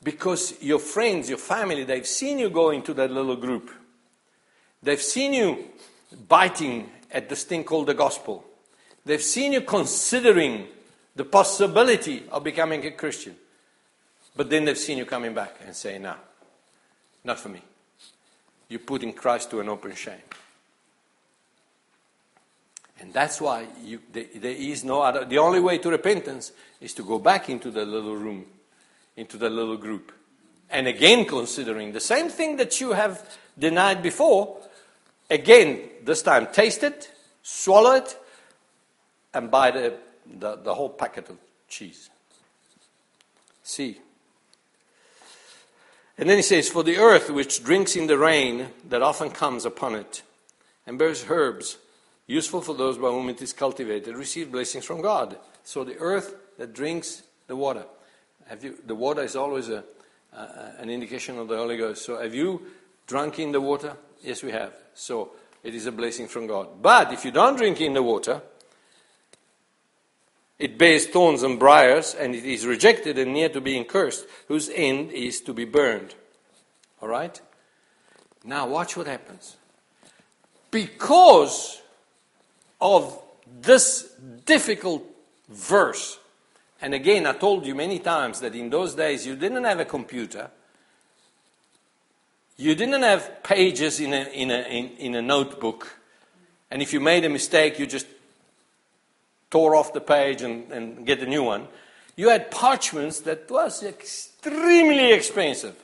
[0.04, 3.70] Because your friends, your family, they've seen you go into that little group.
[4.82, 5.66] They've seen you
[6.28, 8.44] biting at this thing called the gospel.
[9.06, 10.68] They've seen you considering
[11.16, 13.36] the possibility of becoming a Christian.
[14.36, 16.16] But then they've seen you coming back and say, no,
[17.24, 17.62] not for me.
[18.70, 20.22] You're putting Christ to an open shame.
[23.02, 25.26] And that's why you, there, there is no other.
[25.26, 28.46] The only way to repentance is to go back into the little room,
[29.18, 30.12] into the little group.
[30.70, 34.58] And again, considering the same thing that you have denied before,
[35.30, 38.18] again, this time taste it, swallow it,
[39.34, 39.96] and by the,
[40.26, 42.10] the, the whole packet of cheese.
[43.64, 44.00] See.
[46.18, 49.66] And then he says, For the earth which drinks in the rain that often comes
[49.66, 50.24] upon it,
[50.86, 51.78] and bears herbs,
[52.28, 55.38] useful for those by whom it is cultivated, receive blessings from God.
[55.64, 57.86] So the earth that drinks the water.
[58.48, 59.84] Have you, the water is always a,
[60.36, 62.06] uh, an indication of the Holy Ghost.
[62.06, 62.62] So have you
[63.08, 63.96] drunk in the water?
[64.22, 64.74] Yes, we have.
[64.94, 65.32] So
[65.64, 66.82] it is a blessing from God.
[66.82, 68.42] But if you don't drink in the water,
[70.62, 74.70] it bears thorns and briars, and it is rejected and near to being cursed, whose
[74.70, 76.14] end is to be burned.
[77.02, 77.42] All right?
[78.44, 79.58] Now, watch what happens.
[80.70, 81.82] Because
[82.80, 83.20] of
[83.60, 84.14] this
[84.46, 85.04] difficult
[85.50, 86.20] verse,
[86.80, 89.86] and again, I told you many times that in those days you didn't have a
[89.86, 90.52] computer,
[92.58, 95.98] you didn't have pages in a, in a, in, in a notebook,
[96.70, 98.06] and if you made a mistake, you just
[99.52, 101.68] tore off the page and, and get a new one.
[102.16, 105.76] You had parchments that was extremely expensive.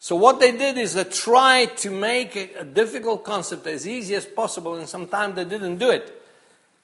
[0.00, 4.26] So what they did is they tried to make a, difficult concept as easy as
[4.26, 6.22] possible, and sometimes they didn't do it.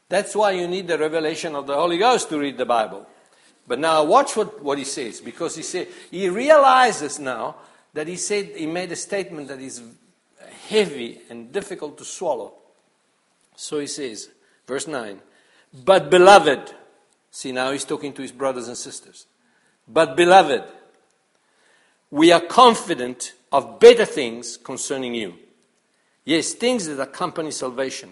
[0.08, 3.06] That's why you need the revelation of the Holy Ghost to read the Bible.
[3.66, 7.56] But now watch what, what he says, because he said he realizes now
[7.94, 9.80] that he said he made a statement that is
[10.68, 12.54] heavy and difficult to swallow.
[13.56, 14.28] So he says,
[14.66, 15.20] verse 9,
[15.74, 16.72] but beloved,
[17.30, 19.26] see now he's talking to his brothers and sisters.
[19.88, 20.64] But beloved,
[22.10, 25.34] we are confident of better things concerning you.
[26.24, 28.10] Yes, things that accompany salvation.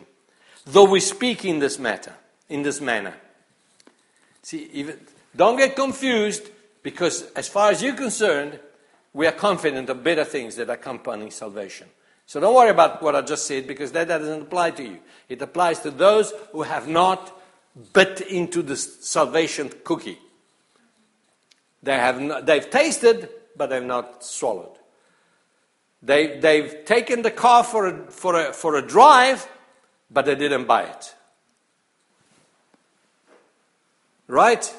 [0.67, 2.15] Though we speak in this matter,
[2.49, 3.15] in this manner.
[4.43, 4.99] See, even,
[5.35, 6.51] don't get confused
[6.83, 8.59] because as far as you're concerned,
[9.13, 11.89] we are confident of better things that accompany salvation.
[12.27, 14.99] So don't worry about what I just said because that doesn't apply to you.
[15.29, 17.41] It applies to those who have not
[17.93, 20.18] bit into the salvation cookie.
[21.83, 24.77] They have not, they've tasted, but they've not swallowed.
[26.03, 29.49] They, they've taken the car for a, for, a, for a drive,
[30.11, 31.14] but they didn't buy it.
[34.27, 34.75] Right?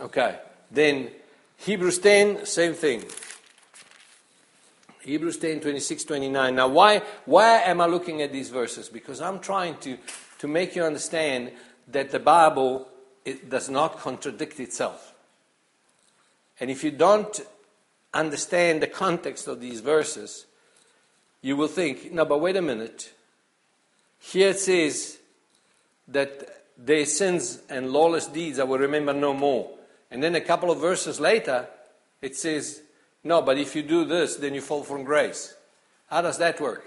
[0.00, 0.38] Okay.
[0.70, 1.10] Then
[1.58, 3.04] Hebrews 10, same thing.
[5.02, 6.54] Hebrews 10, 26, 29.
[6.54, 8.88] Now, why, why am I looking at these verses?
[8.88, 9.96] Because I'm trying to,
[10.38, 11.52] to make you understand
[11.92, 12.88] that the Bible
[13.48, 15.14] does not contradict itself.
[16.58, 17.40] And if you don't
[18.12, 20.46] understand the context of these verses,
[21.42, 23.12] you will think, no, but wait a minute.
[24.18, 25.18] Here it says
[26.08, 29.70] that their sins and lawless deeds I will remember no more.
[30.10, 31.66] And then a couple of verses later,
[32.20, 32.82] it says,
[33.24, 35.54] no, but if you do this, then you fall from grace.
[36.08, 36.84] How does that work?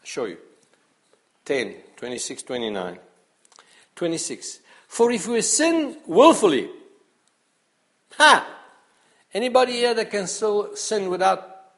[0.00, 0.38] I'll show you.
[1.44, 2.98] 10, 26, 29.
[3.98, 4.60] 26.
[4.86, 6.70] For if we sin willfully,
[8.16, 8.46] ha!
[9.34, 11.72] Anybody here that can still sin without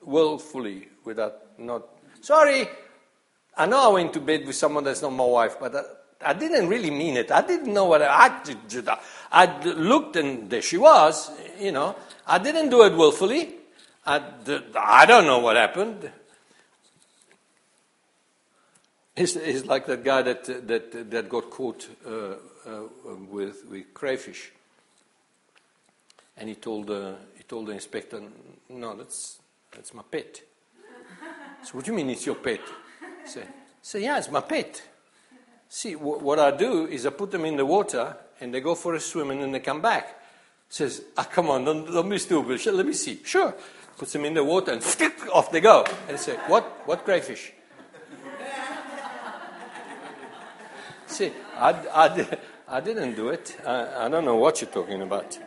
[0.00, 1.82] willfully, without not.
[2.20, 2.68] Sorry,
[3.56, 6.32] I know I went to bed with someone that's not my wife, but I, I
[6.32, 7.32] didn't really mean it.
[7.32, 8.88] I didn't know what I, did.
[9.32, 11.96] I looked and there she was, you know.
[12.26, 13.56] I didn't do it willfully.
[14.06, 14.22] I,
[14.78, 16.10] I don't know what happened.
[19.18, 22.82] He's like that guy that, that, that got caught uh, uh,
[23.28, 24.52] with, with crayfish.
[26.36, 28.22] And he told, uh, he told the inspector,
[28.68, 29.40] no, that's,
[29.74, 30.42] that's my pet.
[31.64, 32.60] So what do you mean it's your pet?
[33.24, 33.42] Say,
[33.82, 34.80] say yeah, it's my pet.
[35.68, 38.94] See, what I do is I put them in the water and they go for
[38.94, 40.22] a swim and then they come back.
[40.68, 42.64] Says, ah, come on, don't, don't be stupid.
[42.72, 43.20] Let me see.
[43.24, 43.52] Sure.
[43.96, 44.82] Puts them in the water and
[45.34, 45.84] off they go.
[46.08, 46.64] And say, what?
[46.86, 47.52] What crayfish?
[51.08, 52.38] See, I, I,
[52.68, 53.56] I didn't do it.
[53.66, 55.38] I, I don't know what you're talking about.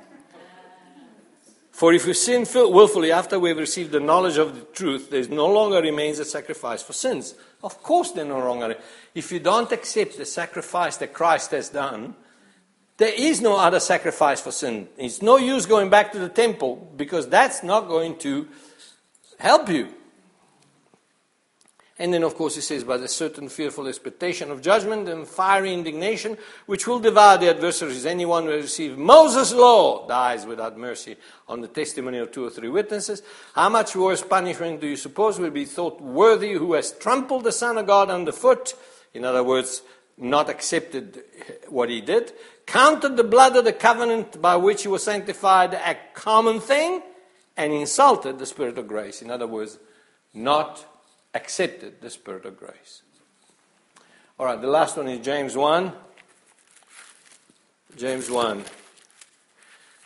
[1.71, 5.25] For if we sin willfully after we have received the knowledge of the truth, there
[5.29, 7.35] no longer remains a sacrifice for sins.
[7.63, 8.75] Of course, there no longer.
[9.15, 12.15] If you don't accept the sacrifice that Christ has done,
[12.97, 14.89] there is no other sacrifice for sin.
[14.97, 18.47] It's no use going back to the temple because that's not going to
[19.39, 19.89] help you.
[21.99, 25.73] And then, of course, he says, but a certain fearful expectation of judgment and fiery
[25.73, 28.05] indignation, which will devour the adversaries.
[28.05, 31.17] Anyone who receives Moses' law dies without mercy
[31.47, 33.21] on the testimony of two or three witnesses.
[33.53, 37.51] How much worse punishment do you suppose will be thought worthy who has trampled the
[37.51, 38.73] Son of God underfoot?
[39.13, 39.83] In other words,
[40.17, 41.23] not accepted
[41.67, 42.31] what he did,
[42.65, 47.01] counted the blood of the covenant by which he was sanctified a common thing,
[47.57, 49.21] and insulted the Spirit of grace.
[49.21, 49.77] In other words,
[50.33, 50.87] not
[51.33, 53.03] accepted the Spirit of grace.
[54.39, 55.91] All right, the last one is James 1.
[57.97, 58.63] James 1.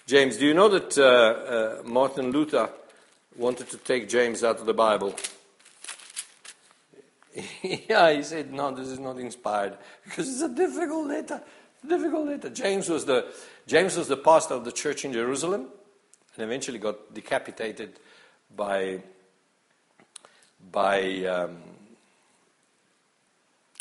[0.08, 2.70] James, do you know that uh, uh, Martin Luther
[3.38, 5.16] wanted to take James out of the Bible?
[7.64, 11.42] yeah, he said, no, this is not inspired because it's a difficult letter.
[11.88, 12.50] Difficult letter.
[12.50, 13.28] James was the
[13.68, 15.68] James was the pastor of the church in Jerusalem,
[16.36, 18.00] and eventually got decapitated
[18.56, 19.02] by
[20.72, 21.58] by um,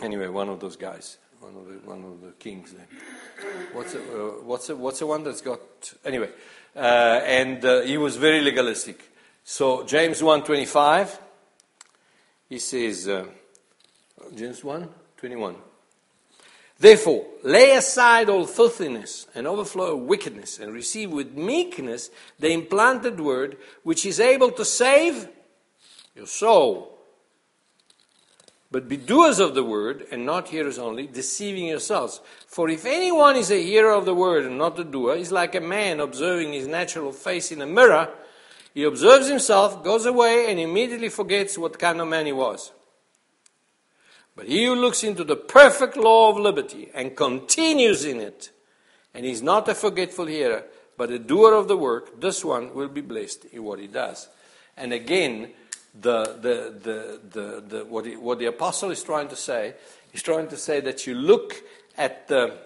[0.03, 2.73] anyway one of those guys, one of the one of the kings.
[2.73, 2.87] Then.
[3.73, 5.61] What's a, uh, what's a, what's the one that's got
[6.05, 6.31] anyway?
[6.75, 9.11] Uh, and uh, he was very legalistic.
[9.45, 11.19] So James one twenty five.
[12.49, 13.27] He says, uh,
[14.35, 15.57] James one twenty one.
[16.79, 23.21] Therefore, lay aside all filthiness and overflow of wickedness, and receive with meekness the implanted
[23.21, 25.29] word, which is able to save
[26.15, 26.99] your soul.
[28.71, 32.21] But be doers of the word, and not hearers only, deceiving yourselves.
[32.47, 35.55] For if anyone is a hearer of the word and not a doer, he's like
[35.55, 38.09] a man observing his natural face in a mirror.
[38.73, 42.73] He observes himself, goes away, and immediately forgets what kind of man he was.
[44.35, 48.51] But he who looks into the perfect law of liberty and continues in it,
[49.15, 50.65] and is not a forgetful hearer,
[50.97, 54.29] but a doer of the work, this one will be blessed in what he does.
[54.77, 55.53] And again,
[56.01, 59.75] the, the, the, the, what, he, what the apostle is trying to say,
[60.11, 61.55] he's trying to say that you look
[61.97, 62.59] at the,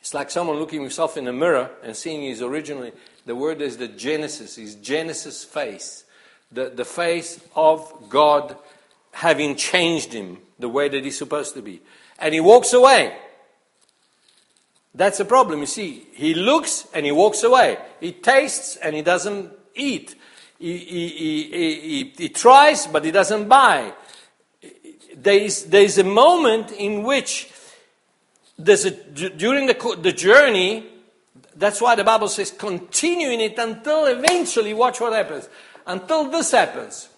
[0.00, 2.92] it's like someone looking himself in a mirror and seeing his originally,
[3.26, 6.04] the word is the Genesis, his Genesis face,
[6.50, 8.56] the, the face of God
[9.12, 11.80] having changed him the way that he's supposed to be.
[12.18, 13.16] And he walks away.
[14.94, 16.06] That's the problem, you see.
[16.12, 17.78] He looks and he walks away.
[18.00, 20.16] He tastes and he doesn't eat.
[20.60, 23.94] He, he, he, he, tries, but he doesn't buy.
[25.16, 27.50] There is, there is a moment in which
[28.58, 30.86] there's a, during the, the journey,
[31.56, 35.48] that's why the Bible says continue in it until eventually, watch what happens.
[35.86, 37.08] Until this happens.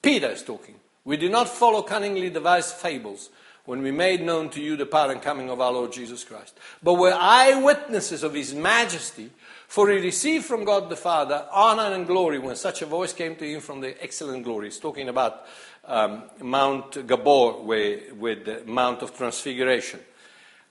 [0.00, 0.76] Peter is talking.
[1.04, 3.28] We do not follow cunningly devised fables
[3.66, 6.58] when we made known to you the power and coming of our Lord Jesus Christ.
[6.82, 9.30] But we're eyewitnesses of his majesty,
[9.70, 13.36] for he received from God the Father honor and glory when such a voice came
[13.36, 14.66] to him from the excellent glory.
[14.66, 15.46] He's talking about
[15.84, 20.00] um, Mount Tabor, where, with the Mount of Transfiguration.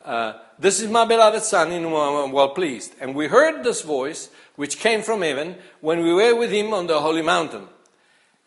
[0.03, 2.93] Uh, this is my beloved Son, in whom I am well pleased.
[2.99, 6.87] And we heard this voice, which came from heaven, when we were with him on
[6.87, 7.69] the holy mountain.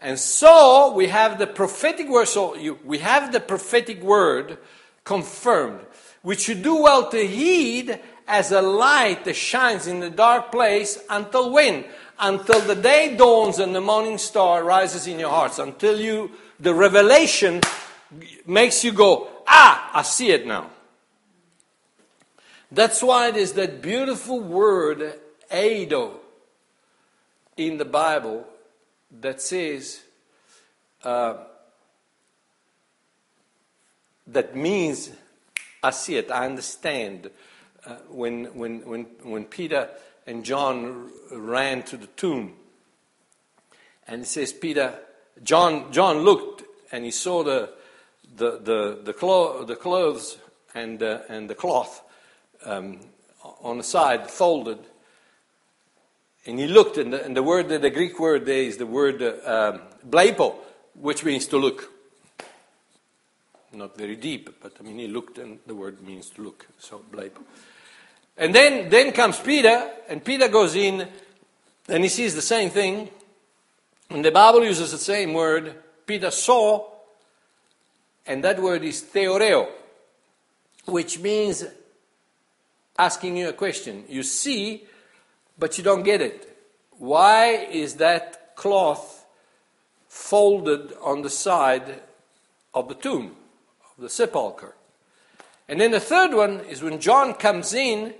[0.00, 2.28] And so we have the prophetic word.
[2.28, 4.58] So you, we have the prophetic word
[5.02, 5.80] confirmed,
[6.20, 10.98] which you do well to heed as a light that shines in the dark place
[11.10, 11.84] until when?
[12.18, 15.58] Until the day dawns and the morning star rises in your hearts.
[15.58, 17.60] Until you, the revelation
[18.46, 20.70] makes you go, ah, I see it now.
[22.70, 25.18] That's why it is that beautiful word,
[25.50, 26.12] eido,
[27.56, 28.46] in the Bible
[29.20, 30.02] that says,
[31.04, 31.36] uh,
[34.26, 35.10] that means
[35.82, 37.30] I see it, I understand
[37.86, 39.88] uh, when, when, when, when Peter
[40.26, 42.54] and John ran to the tomb.
[44.06, 44.98] And it says, Peter,
[45.42, 46.62] John, John looked
[46.92, 47.70] and he saw the,
[48.36, 50.38] the, the, the, clo- the clothes
[50.74, 52.02] and, uh, and the cloth
[52.64, 53.00] um,
[53.62, 54.78] on the side folded.
[56.44, 59.22] And he looked, and the, and the word, the Greek word there is the word
[59.22, 60.56] uh, um, blepo,
[60.94, 61.92] which means to look.
[63.72, 66.66] Not very deep, but I mean, he looked, and the word means to look.
[66.78, 67.42] So, blepo.
[68.36, 71.08] And then, then comes Peter, and Peter goes in
[71.88, 73.08] and he sees the same thing.
[74.10, 75.74] And the Bible uses the same word.
[76.06, 76.88] Peter saw,
[78.26, 79.68] and that word is theoreo,
[80.86, 81.64] which means
[82.98, 84.04] asking you a question.
[84.08, 84.84] You see,
[85.58, 86.48] but you don't get it.
[86.98, 89.24] Why is that cloth
[90.08, 92.00] folded on the side
[92.74, 93.36] of the tomb,
[93.96, 94.74] of the sepulchre?
[95.68, 98.14] And then the third one is when John comes in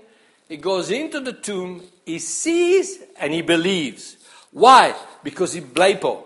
[0.47, 4.17] he goes into the tomb, he sees and he believes.
[4.51, 4.95] Why?
[5.23, 6.23] Because he blepo.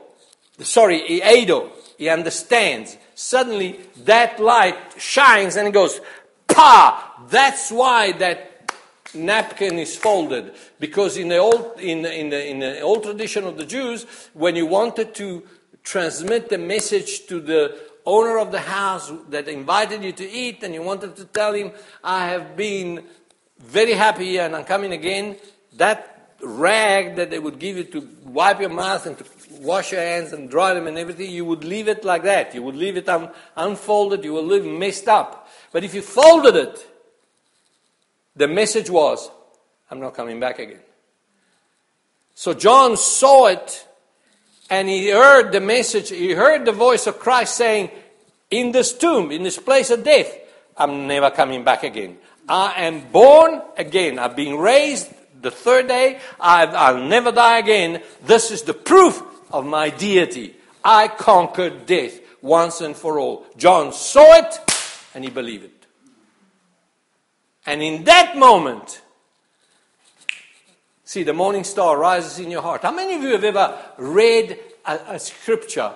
[0.59, 2.97] sorry, he eido, he understands.
[3.15, 6.01] Suddenly that light shines and he goes,
[6.47, 7.25] pa!
[7.29, 8.71] That's why that
[9.13, 10.53] napkin is folded.
[10.79, 14.55] Because in the old, in, in, the, in the old tradition of the Jews, when
[14.55, 15.43] you wanted to
[15.83, 20.73] transmit the message to the owner of the house that invited you to eat and
[20.73, 21.71] you wanted to tell him,
[22.03, 23.03] I have been
[23.59, 25.37] very happy and I'm coming again,
[25.77, 29.25] that rag that they would give you to wipe your mouth and to
[29.59, 32.53] wash your hands and dry them and everything, you would leave it like that.
[32.53, 35.49] You would leave it un- unfolded, you would leave it messed up.
[35.71, 36.87] But if you folded it,
[38.35, 39.29] the message was,
[39.89, 40.79] I'm not coming back again.
[42.35, 43.87] So John saw it
[44.69, 47.89] and he heard the message, he heard the voice of Christ saying,
[48.51, 50.31] In this tomb, in this place of death,
[50.77, 52.17] I'm never coming back again.
[52.47, 54.19] I am born again.
[54.19, 56.19] I've been raised the third day.
[56.39, 58.01] i will never die again.
[58.23, 59.21] This is the proof
[59.51, 60.55] of my deity.
[60.83, 63.45] I conquered death once and for all.
[63.57, 64.59] John saw it
[65.13, 65.85] and he believed it.
[67.65, 69.01] And in that moment,
[71.03, 72.83] see, the morning star rises in your heart.
[72.83, 75.93] How many of you have ever read a, a scripture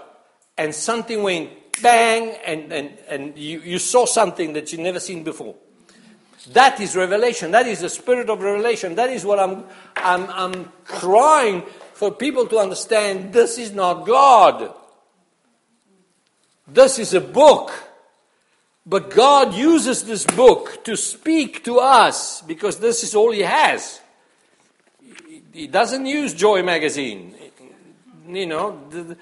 [0.58, 1.50] and something went
[1.82, 5.56] bang and, and, and you, you saw something that you'd never seen before?
[6.50, 7.52] That is revelation.
[7.52, 8.96] That is the spirit of revelation.
[8.96, 9.64] That is what I'm,
[9.96, 11.64] I'm, I'm crying
[11.94, 13.32] for people to understand.
[13.32, 14.74] This is not God.
[16.68, 17.72] This is a book.
[18.86, 24.02] But God uses this book to speak to us because this is all He has.
[25.54, 27.36] He doesn't use Joy magazine.
[28.28, 29.16] You know,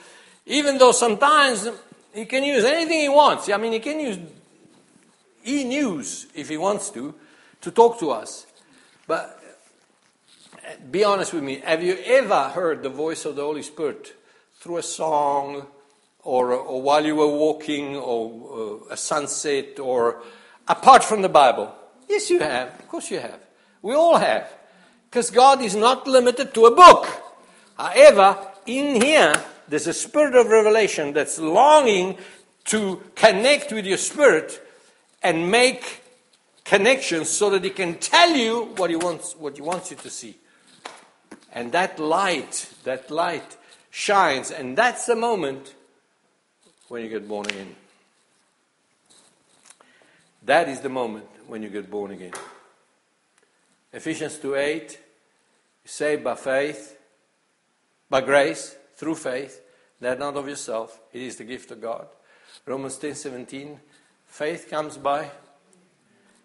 [0.46, 1.68] even though sometimes
[2.14, 3.50] He can use anything He wants.
[3.50, 4.20] I mean, He can use
[5.50, 7.16] e news if He wants to,
[7.62, 8.46] to talk to us.
[9.08, 9.40] But
[10.92, 14.14] be honest with me, have you ever heard the voice of the Holy Spirit
[14.60, 15.66] through a song
[16.24, 20.22] or, or while you were walking or uh, a sunset or
[20.68, 21.74] apart from the Bible?
[22.08, 22.80] Yes, you have.
[22.80, 23.40] Of course, you have.
[23.82, 24.52] We all have.
[25.10, 27.08] Because God is not limited to a book.
[27.78, 29.34] However, in here,
[29.68, 32.18] there's a spirit of revelation that's longing
[32.66, 34.62] to connect with your spirit
[35.22, 36.04] and make
[36.64, 40.10] connections so that he can tell you what he wants, what he wants you to
[40.10, 40.38] see.
[41.52, 43.58] And that light, that light
[43.90, 45.74] shines, and that's the moment
[46.88, 47.76] when you get born again.
[50.44, 52.34] That is the moment when you get born again.
[53.92, 54.98] Ephesians 2 8, you
[55.86, 56.98] saved by faith,
[58.10, 59.62] by grace, through faith,
[60.00, 62.08] that not of yourself, it is the gift of God.
[62.66, 63.80] Romans ten seventeen,
[64.30, 65.30] faith comes by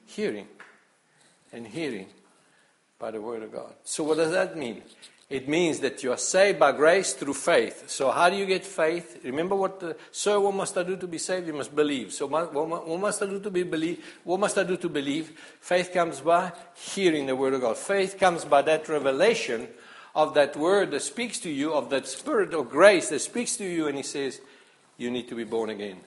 [0.07, 0.49] hearing,
[1.53, 2.07] and hearing
[2.99, 3.73] by the Word of God.
[3.85, 4.83] So, what does that mean?
[5.31, 7.89] It means that you are saved by grace through faith.
[7.89, 9.21] So, how do you get faith?
[9.25, 11.47] Remember what, the, sir, what must I do to be saved?
[11.47, 12.13] You must believe.
[12.13, 14.05] So, what, what must I do to be believe?
[14.25, 15.39] What must I do to believe?
[15.61, 17.77] Faith comes by hearing the Word of God.
[17.77, 19.69] Faith comes by that revelation
[20.15, 23.65] of that Word that speaks to you, of that Spirit of grace that speaks to
[23.65, 24.41] you, and He says,
[24.99, 26.01] You need to be born again.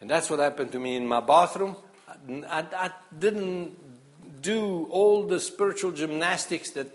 [0.00, 1.76] And that's what happened to me in my bathroom.
[2.48, 6.88] I, I didn't do all the spiritual gymnastics that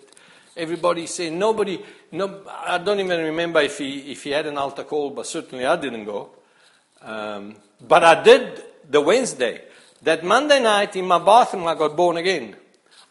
[0.55, 1.29] everybody say.
[1.29, 5.25] Nobody, no, I don't even remember if he, if he had an altar call, but
[5.25, 6.29] certainly I didn't go.
[7.01, 9.63] Um, but I did the Wednesday.
[10.01, 12.55] That Monday night in my bathroom, I got born again.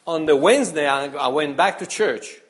[0.06, 2.40] On the Wednesday, I, I went back to church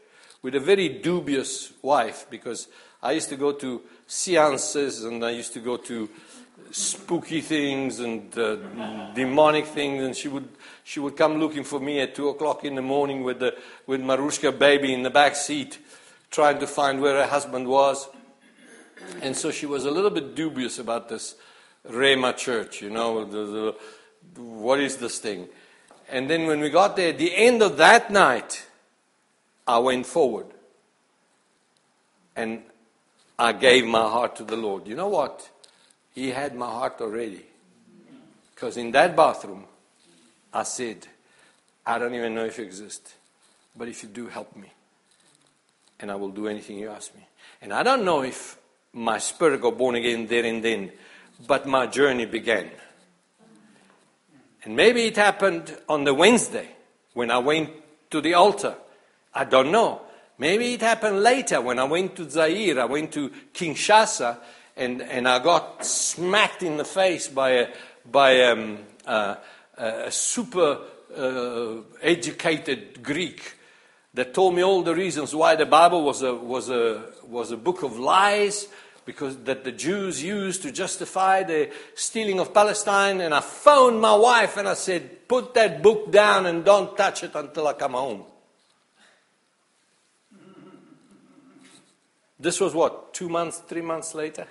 [0.42, 2.68] with a very dubious wife because
[3.02, 6.08] I used to go to seances and I used to go to
[6.70, 8.56] spooky things and uh,
[9.14, 10.48] demonic things, and she would
[10.84, 14.00] she would come looking for me at two o'clock in the morning with the with
[14.00, 15.78] Marushka baby in the back seat,
[16.30, 18.08] trying to find where her husband was,
[19.22, 21.34] and so she was a little bit dubious about this
[21.88, 23.74] Rhema church, you know, the,
[24.34, 25.48] the, what is this thing?
[26.10, 28.66] And then when we got there, at the end of that night,
[29.66, 30.46] I went forward
[32.34, 32.62] and
[33.38, 34.86] I gave my heart to the Lord.
[34.86, 35.48] You know what?
[36.18, 37.46] He had my heart already.
[38.52, 39.66] Because in that bathroom,
[40.52, 41.06] I said,
[41.86, 43.14] I don't even know if you exist,
[43.76, 44.72] but if you do, help me.
[46.00, 47.24] And I will do anything you ask me.
[47.62, 48.58] And I don't know if
[48.92, 50.90] my spirit got born again there and then,
[51.46, 52.68] but my journey began.
[54.64, 56.66] And maybe it happened on the Wednesday
[57.14, 57.70] when I went
[58.10, 58.74] to the altar.
[59.32, 60.02] I don't know.
[60.36, 64.38] Maybe it happened later when I went to Zaire, I went to Kinshasa,
[64.78, 67.68] and, and I got smacked in the face by a,
[68.10, 69.36] by um, uh,
[69.76, 70.78] a super
[71.16, 73.54] uh, educated Greek
[74.14, 77.56] that told me all the reasons why the Bible was a, was a, was a
[77.56, 78.68] book of lies
[79.04, 83.20] because that the Jews used to justify the stealing of Palestine.
[83.20, 87.22] And I phoned my wife and I said, Put that book down and don't touch
[87.22, 88.24] it until I come home.
[92.40, 94.46] This was what, two months, three months later?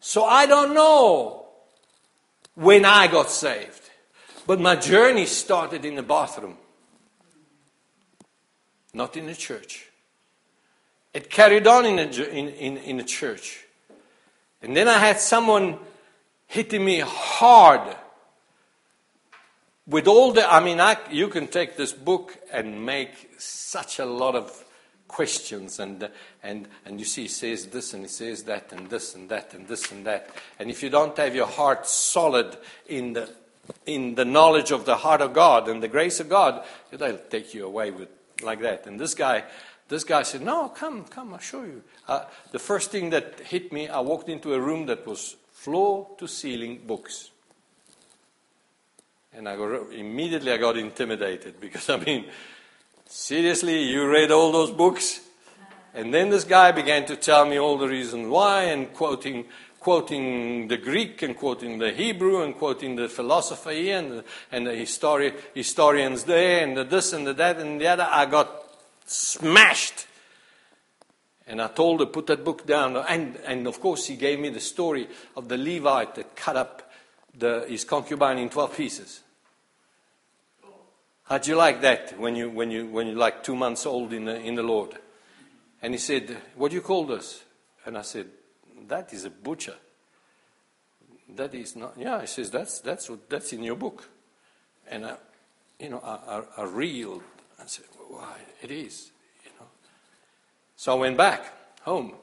[0.00, 1.46] So I don't know
[2.54, 3.90] when I got saved.
[4.46, 6.56] But my journey started in the bathroom,
[8.92, 9.86] not in the church.
[11.12, 13.64] It carried on in a, in, in, in church.
[14.62, 15.78] And then I had someone
[16.46, 17.96] hitting me hard
[19.86, 24.04] with all the, I mean, I, you can take this book and make such a
[24.04, 24.64] lot of
[25.10, 26.08] questions and,
[26.40, 29.52] and, and you see he says this and he says that and this and that
[29.54, 30.30] and this and that.
[30.58, 32.56] And if you don't have your heart solid
[32.86, 33.28] in the,
[33.86, 37.52] in the knowledge of the heart of god and the grace of god they'll take
[37.54, 38.08] you away with
[38.42, 38.86] like that.
[38.86, 39.42] And this guy
[39.88, 41.82] this guy said no come come i'll show you.
[42.06, 46.06] Uh, the first thing that hit me i walked into a room that was floor
[46.18, 47.30] to ceiling books.
[49.32, 52.26] And I got, immediately I got intimidated because I mean,
[53.12, 55.20] Seriously, you read all those books?
[55.94, 59.46] And then this guy began to tell me all the reasons why, and quoting,
[59.80, 64.22] quoting the Greek, and quoting the Hebrew, and quoting the philosophy, and,
[64.52, 68.06] and the histori- historians there, and the this and the that and the other.
[68.08, 68.48] I got
[69.06, 70.06] smashed.
[71.48, 72.96] And I told her, put that book down.
[72.96, 76.92] And, and of course, he gave me the story of the Levite that cut up
[77.36, 79.20] the, his concubine in 12 pieces.
[81.30, 84.24] How'd you like that when you when you when you're like two months old in
[84.24, 84.98] the in the Lord?
[85.80, 87.44] And he said, What do you call this?
[87.86, 88.26] And I said,
[88.88, 89.76] That is a butcher.
[91.36, 94.08] That is not yeah, he says that's that's what that's in your book.
[94.88, 95.16] And I
[95.78, 97.22] you know, I, I, I reeled
[97.60, 99.12] and said, Why it is,
[99.44, 99.66] you know.
[100.74, 101.44] So I went back
[101.82, 102.14] home.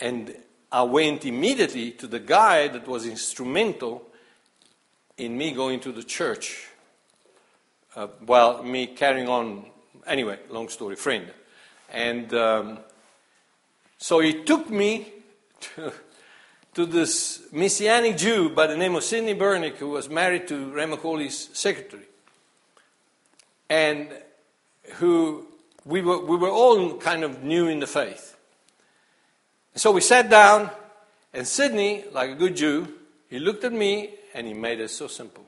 [0.00, 0.34] And
[0.72, 4.02] I went immediately to the guy that was instrumental
[5.16, 6.70] in me going to the church
[7.96, 9.66] uh, well, me carrying on,
[10.06, 11.26] anyway, long story, friend.
[11.92, 12.78] And um,
[13.98, 15.12] so he took me
[15.60, 15.92] to,
[16.74, 20.86] to, this Messianic Jew by the name of Sidney Bernick, who was married to Ray
[20.86, 22.06] McCauley's secretary.
[23.70, 24.08] And
[24.94, 25.46] who
[25.84, 28.36] we were, we were all kind of new in the faith.
[29.76, 30.70] So we sat down,
[31.32, 32.88] and Sidney, like a good Jew,
[33.28, 35.44] he looked at me and he made it so simple.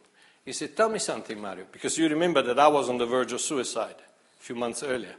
[0.47, 3.33] He said, Tell me something, Mario, because you remember that I was on the verge
[3.33, 5.17] of suicide a few months earlier.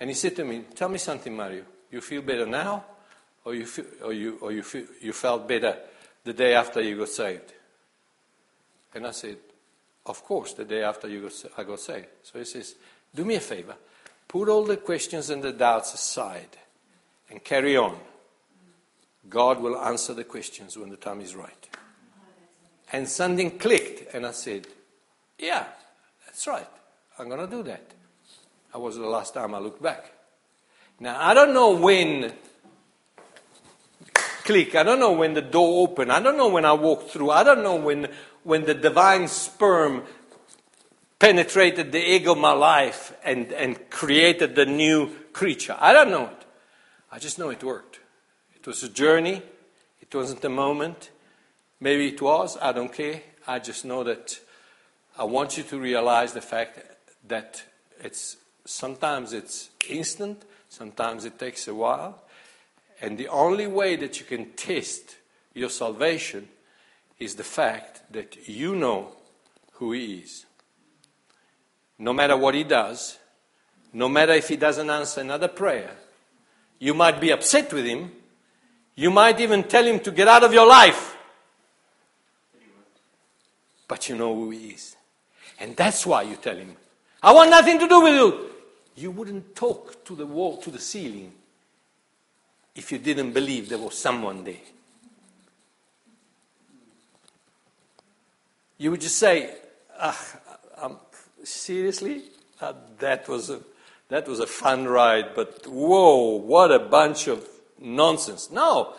[0.00, 1.62] And he said to me, Tell me something, Mario.
[1.90, 2.84] You feel better now,
[3.44, 5.76] or you, feel, or you, or you, feel, you felt better
[6.24, 7.54] the day after you got saved?
[8.92, 9.36] And I said,
[10.04, 12.08] Of course, the day after you got, I got saved.
[12.24, 12.74] So he says,
[13.14, 13.76] Do me a favor.
[14.26, 16.58] Put all the questions and the doubts aside
[17.30, 17.96] and carry on.
[19.28, 21.68] God will answer the questions when the time is right.
[22.92, 24.66] And something clicked, and I said,
[25.38, 25.64] Yeah,
[26.26, 26.66] that's right.
[27.18, 27.92] I'm going to do that.
[28.72, 30.12] That was the last time I looked back.
[30.98, 32.32] Now, I don't know when
[34.50, 34.74] click.
[34.74, 36.10] I don't know when the door opened.
[36.10, 37.30] I don't know when I walked through.
[37.30, 38.08] I don't know when,
[38.42, 40.02] when the divine sperm
[41.20, 45.76] penetrated the egg of my life and, and created the new creature.
[45.78, 46.44] I don't know it.
[47.12, 48.00] I just know it worked.
[48.56, 49.42] It was a journey.
[50.00, 51.10] It wasn't a moment.
[51.80, 53.22] Maybe it was, I don't care.
[53.46, 54.38] I just know that
[55.18, 56.78] I want you to realize the fact
[57.26, 57.62] that
[58.00, 58.36] it's
[58.66, 62.22] sometimes it's instant, sometimes it takes a while.
[63.00, 65.16] And the only way that you can test
[65.54, 66.48] your salvation
[67.18, 69.12] is the fact that you know
[69.72, 70.44] who He is.
[71.98, 73.18] No matter what He does,
[73.94, 75.96] no matter if He doesn't answer another prayer,
[76.78, 78.12] you might be upset with Him.
[78.96, 81.16] You might even tell Him to get out of your life
[83.90, 84.94] but you know who he is.
[85.58, 86.76] And that's why you tell him,
[87.20, 88.50] I want nothing to do with you.
[88.94, 91.32] You wouldn't talk to the wall, to the ceiling,
[92.76, 94.62] if you didn't believe there was someone there.
[98.78, 99.56] You would just say,
[99.98, 100.38] ah,
[100.80, 100.98] um,
[101.42, 102.22] seriously?
[102.60, 103.60] Uh, that, was a,
[104.08, 107.44] that was a fun ride, but whoa, what a bunch of
[107.80, 108.52] nonsense.
[108.52, 108.94] No,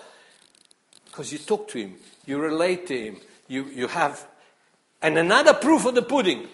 [1.06, 1.96] because you talk to him,
[2.26, 4.28] you relate to him, you, you have
[5.02, 6.48] and another proof of the pudding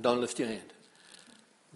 [0.00, 0.72] don't lift your hand.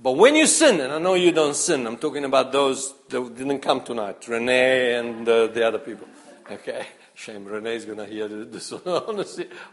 [0.02, 3.36] But when you sin, and I know you don't sin, I'm talking about those that
[3.36, 6.08] didn't come tonight, Renee and uh, the other people.
[6.50, 6.86] Okay?
[7.14, 9.24] Shame Renee's to hear this on a,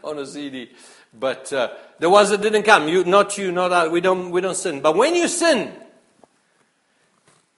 [0.04, 0.70] on a CD.
[1.18, 4.40] But uh, the ones that didn't come, you, not you, not I, we don't, we
[4.40, 4.80] don't sin.
[4.80, 5.72] But when you sin,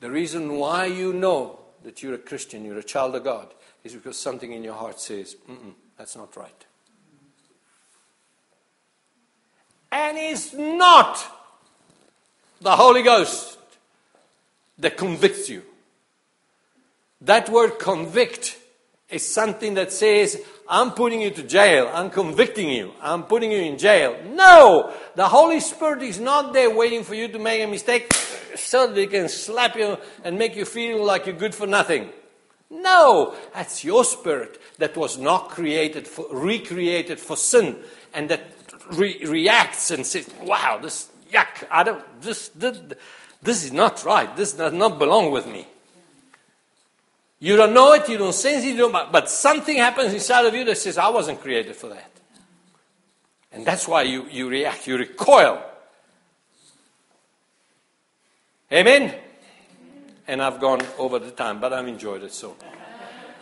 [0.00, 3.52] the reason why you know that you're a Christian, you're a child of God,
[3.84, 5.36] is because something in your heart says,
[5.98, 6.64] that's not right.
[9.92, 11.22] And it's not
[12.62, 13.58] the Holy Ghost
[14.78, 15.62] that convicts you.
[17.20, 18.58] That word convict
[19.10, 23.58] is something that says, I'm putting you to jail, I'm convicting you, I'm putting you
[23.58, 24.16] in jail.
[24.30, 24.94] No!
[25.14, 28.12] The Holy Spirit is not there waiting for you to make a mistake
[28.56, 32.08] so that He can slap you and make you feel like you're good for nothing.
[32.70, 33.34] No!
[33.52, 37.76] That's your spirit that was not created for, recreated for sin
[38.14, 38.61] and that
[38.92, 42.78] re- reacts and says, wow, this, yuck, I don't, this, this,
[43.42, 45.66] this is not right, this does not belong with me.
[47.40, 50.54] You don't know it, you don't sense it, you don't, but something happens inside of
[50.54, 52.10] you that says, I wasn't created for that.
[53.50, 55.62] And that's why you, you react, you recoil.
[58.72, 59.14] Amen?
[60.28, 62.56] And I've gone over the time, but I've enjoyed it so.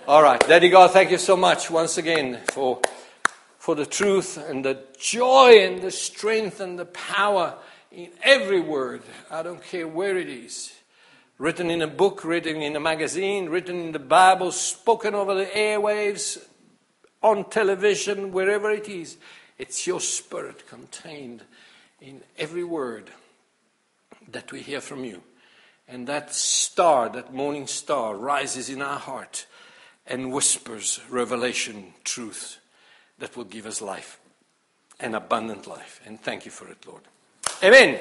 [0.08, 2.80] All right, Daddy God, thank you so much once again for,
[3.70, 7.54] for the truth and the joy and the strength and the power
[7.92, 9.00] in every word.
[9.30, 10.72] I don't care where it is
[11.38, 15.46] written in a book, written in a magazine, written in the Bible, spoken over the
[15.46, 16.44] airwaves,
[17.22, 19.18] on television, wherever it is.
[19.56, 21.44] It's your spirit contained
[22.00, 23.08] in every word
[24.32, 25.22] that we hear from you.
[25.86, 29.46] And that star, that morning star, rises in our heart
[30.08, 32.59] and whispers revelation, truth
[33.20, 34.18] that will give us life,
[34.98, 36.00] an abundant life.
[36.04, 37.02] And thank you for it, Lord.
[37.62, 37.98] Amen.